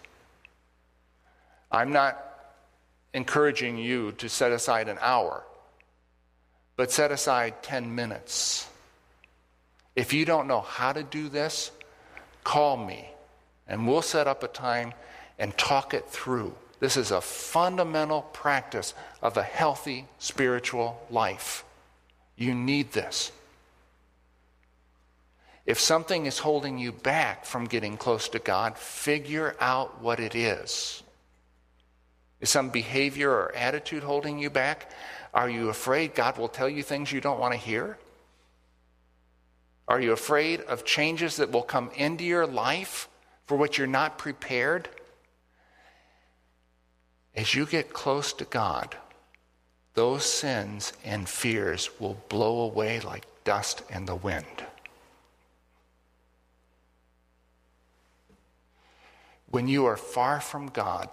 I'm 1.72 1.92
not 1.92 2.56
encouraging 3.14 3.78
you 3.78 4.14
to 4.14 4.30
set 4.30 4.52
aside 4.52 4.88
an 4.88 4.98
hour 5.02 5.44
but 6.76 6.92
set 6.92 7.12
aside 7.12 7.62
10 7.64 7.94
minutes. 7.94 8.68
If 9.96 10.14
you 10.14 10.26
don't 10.26 10.48
know 10.48 10.62
how 10.62 10.94
to 10.94 11.04
do 11.04 11.30
this, 11.30 11.72
call 12.44 12.78
me 12.78 13.10
and 13.68 13.88
we'll 13.88 14.02
set 14.02 14.28
up 14.28 14.44
a 14.44 14.48
time 14.48 14.94
and 15.40 15.58
talk 15.58 15.94
it 15.94 16.08
through. 16.10 16.54
This 16.80 16.98
is 16.98 17.12
a 17.12 17.22
fundamental 17.22 18.24
practice 18.34 18.94
of 19.22 19.38
a 19.38 19.44
healthy 19.44 20.06
spiritual 20.20 21.02
life. 21.10 21.64
You 22.36 22.54
need 22.54 22.92
this. 22.92 23.32
If 25.66 25.80
something 25.80 26.26
is 26.26 26.40
holding 26.40 26.78
you 26.78 26.92
back 26.92 27.46
from 27.46 27.66
getting 27.66 27.96
close 27.96 28.28
to 28.30 28.40
God, 28.40 28.78
figure 28.78 29.56
out 29.62 30.02
what 30.02 30.20
it 30.20 30.36
is. 30.36 31.04
Is 32.42 32.50
some 32.50 32.70
behavior 32.70 33.32
or 33.32 33.56
attitude 33.56 34.04
holding 34.04 34.40
you 34.40 34.50
back? 34.50 34.92
Are 35.34 35.50
you 35.50 35.70
afraid 35.70 36.14
God 36.14 36.38
will 36.38 36.48
tell 36.48 36.70
you 36.70 36.84
things 36.84 37.12
you 37.12 37.22
don't 37.22 37.40
want 37.40 37.54
to 37.54 37.60
hear? 37.60 37.98
Are 39.88 40.00
you 40.00 40.12
afraid 40.12 40.62
of 40.62 40.86
changes 40.86 41.38
that 41.38 41.52
will 41.52 41.64
come 41.64 41.90
into 41.96 42.24
your 42.24 42.46
life 42.46 43.10
for 43.48 43.58
which 43.58 43.78
you're 43.78 43.88
not 43.88 44.18
prepared? 44.18 44.90
As 47.36 47.56
you 47.56 47.66
get 47.66 47.94
close 47.94 48.32
to 48.34 48.46
God, 48.46 48.96
those 49.96 50.24
sins 50.26 50.94
and 51.04 51.28
fears 51.28 51.90
will 52.00 52.18
blow 52.30 52.62
away 52.62 53.00
like 53.00 53.26
dust 53.44 53.82
in 53.90 54.06
the 54.06 54.16
wind. 54.16 54.46
When 59.50 59.68
you 59.68 59.86
are 59.86 59.98
far 59.98 60.40
from 60.40 60.68
God, 60.68 61.10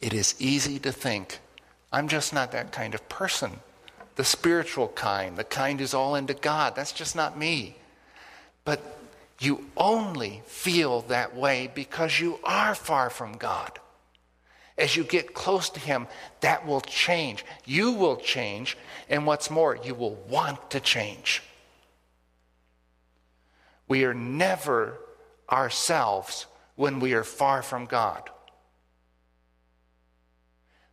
it 0.00 0.12
is 0.12 0.34
easy 0.38 0.78
to 0.80 0.92
think, 0.92 1.38
I'm 1.92 2.08
just 2.08 2.32
not 2.32 2.52
that 2.52 2.72
kind 2.72 2.94
of 2.94 3.08
person. 3.08 3.60
The 4.16 4.24
spiritual 4.24 4.88
kind, 4.88 5.36
the 5.36 5.44
kind 5.44 5.80
who's 5.80 5.94
all 5.94 6.14
into 6.14 6.34
God, 6.34 6.74
that's 6.74 6.92
just 6.92 7.16
not 7.16 7.38
me. 7.38 7.76
But 8.64 8.98
you 9.40 9.66
only 9.76 10.42
feel 10.46 11.02
that 11.02 11.36
way 11.36 11.70
because 11.72 12.18
you 12.18 12.38
are 12.42 12.74
far 12.74 13.10
from 13.10 13.36
God. 13.36 13.78
As 14.76 14.96
you 14.96 15.04
get 15.04 15.34
close 15.34 15.70
to 15.70 15.80
Him, 15.80 16.06
that 16.40 16.66
will 16.66 16.80
change. 16.80 17.44
You 17.64 17.92
will 17.92 18.16
change, 18.16 18.76
and 19.08 19.26
what's 19.26 19.50
more, 19.50 19.76
you 19.76 19.94
will 19.94 20.14
want 20.28 20.70
to 20.70 20.80
change. 20.80 21.42
We 23.88 24.04
are 24.04 24.14
never 24.14 24.98
ourselves 25.50 26.46
when 26.76 27.00
we 27.00 27.14
are 27.14 27.24
far 27.24 27.62
from 27.62 27.86
God. 27.86 28.30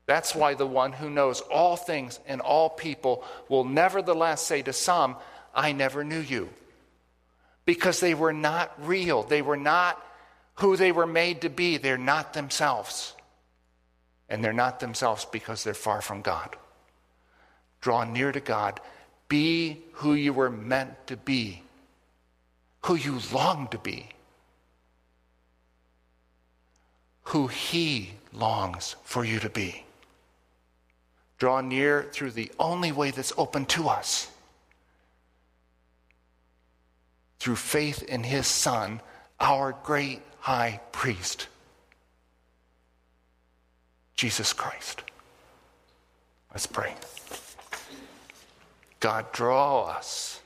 That's 0.07 0.35
why 0.35 0.53
the 0.53 0.67
one 0.67 0.91
who 0.91 1.09
knows 1.09 1.41
all 1.41 1.75
things 1.75 2.19
and 2.27 2.41
all 2.41 2.69
people 2.69 3.23
will 3.49 3.63
nevertheless 3.63 4.41
say 4.41 4.61
to 4.61 4.73
some, 4.73 5.15
I 5.53 5.71
never 5.71 6.03
knew 6.03 6.19
you. 6.19 6.49
Because 7.65 7.99
they 7.99 8.13
were 8.13 8.33
not 8.33 8.71
real. 8.85 9.23
They 9.23 9.41
were 9.41 9.57
not 9.57 10.03
who 10.55 10.77
they 10.77 10.91
were 10.91 11.07
made 11.07 11.41
to 11.41 11.49
be. 11.49 11.77
They're 11.77 11.97
not 11.97 12.33
themselves. 12.33 13.13
And 14.29 14.43
they're 14.43 14.53
not 14.53 14.79
themselves 14.79 15.25
because 15.25 15.63
they're 15.63 15.73
far 15.73 16.01
from 16.01 16.21
God. 16.21 16.55
Draw 17.81 18.05
near 18.05 18.31
to 18.31 18.39
God. 18.39 18.79
Be 19.27 19.81
who 19.93 20.13
you 20.13 20.33
were 20.33 20.51
meant 20.51 21.07
to 21.07 21.17
be, 21.17 21.63
who 22.81 22.95
you 22.95 23.19
long 23.33 23.67
to 23.69 23.79
be, 23.79 24.09
who 27.23 27.47
He 27.47 28.11
longs 28.33 28.95
for 29.03 29.25
you 29.25 29.39
to 29.39 29.49
be. 29.49 29.84
Draw 31.45 31.61
near 31.61 32.09
through 32.11 32.31
the 32.31 32.51
only 32.57 32.91
way 32.91 33.11
that's 33.11 33.31
open 33.37 33.67
to 33.67 33.87
us 33.87 34.31
through 37.37 37.57
faith 37.57 38.01
in 38.01 38.23
His 38.23 38.47
Son, 38.47 38.99
our 39.39 39.77
great 39.83 40.23
high 40.39 40.79
priest. 40.91 41.47
Jesus 44.15 44.53
Christ. 44.53 45.03
Let's 46.51 46.65
pray. 46.65 46.95
God, 48.99 49.31
draw 49.31 49.83
us. 49.83 50.41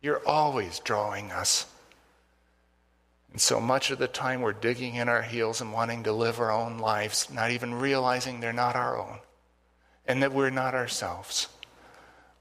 You're 0.00 0.24
always 0.24 0.78
drawing 0.78 1.32
us. 1.32 1.66
And 3.32 3.40
so 3.40 3.60
much 3.60 3.90
of 3.90 3.98
the 3.98 4.06
time 4.06 4.42
we're 4.42 4.52
digging 4.52 4.94
in 4.94 5.08
our 5.08 5.22
heels 5.22 5.60
and 5.60 5.72
wanting 5.72 6.04
to 6.04 6.12
live 6.12 6.38
our 6.38 6.52
own 6.52 6.78
lives, 6.78 7.28
not 7.32 7.50
even 7.50 7.74
realizing 7.74 8.38
they're 8.38 8.52
not 8.52 8.76
our 8.76 8.96
own 8.96 9.18
and 10.06 10.22
that 10.22 10.32
we're 10.32 10.50
not 10.50 10.74
ourselves. 10.74 11.48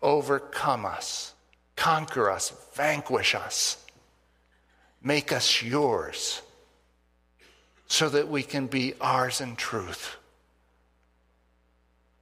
Overcome 0.02 0.86
us, 0.86 1.34
conquer 1.76 2.30
us, 2.30 2.52
vanquish 2.74 3.36
us, 3.36 3.78
make 5.02 5.32
us 5.32 5.62
yours 5.62 6.42
so 7.88 8.10
that 8.10 8.30
we 8.30 8.42
can 8.42 8.68
be 8.68 8.94
ours 9.02 9.42
in 9.42 9.56
truth. 9.56 10.16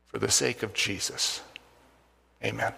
For 0.07 0.17
the 0.17 0.31
sake 0.31 0.63
of 0.63 0.73
Jesus. 0.73 1.41
Amen. 2.43 2.73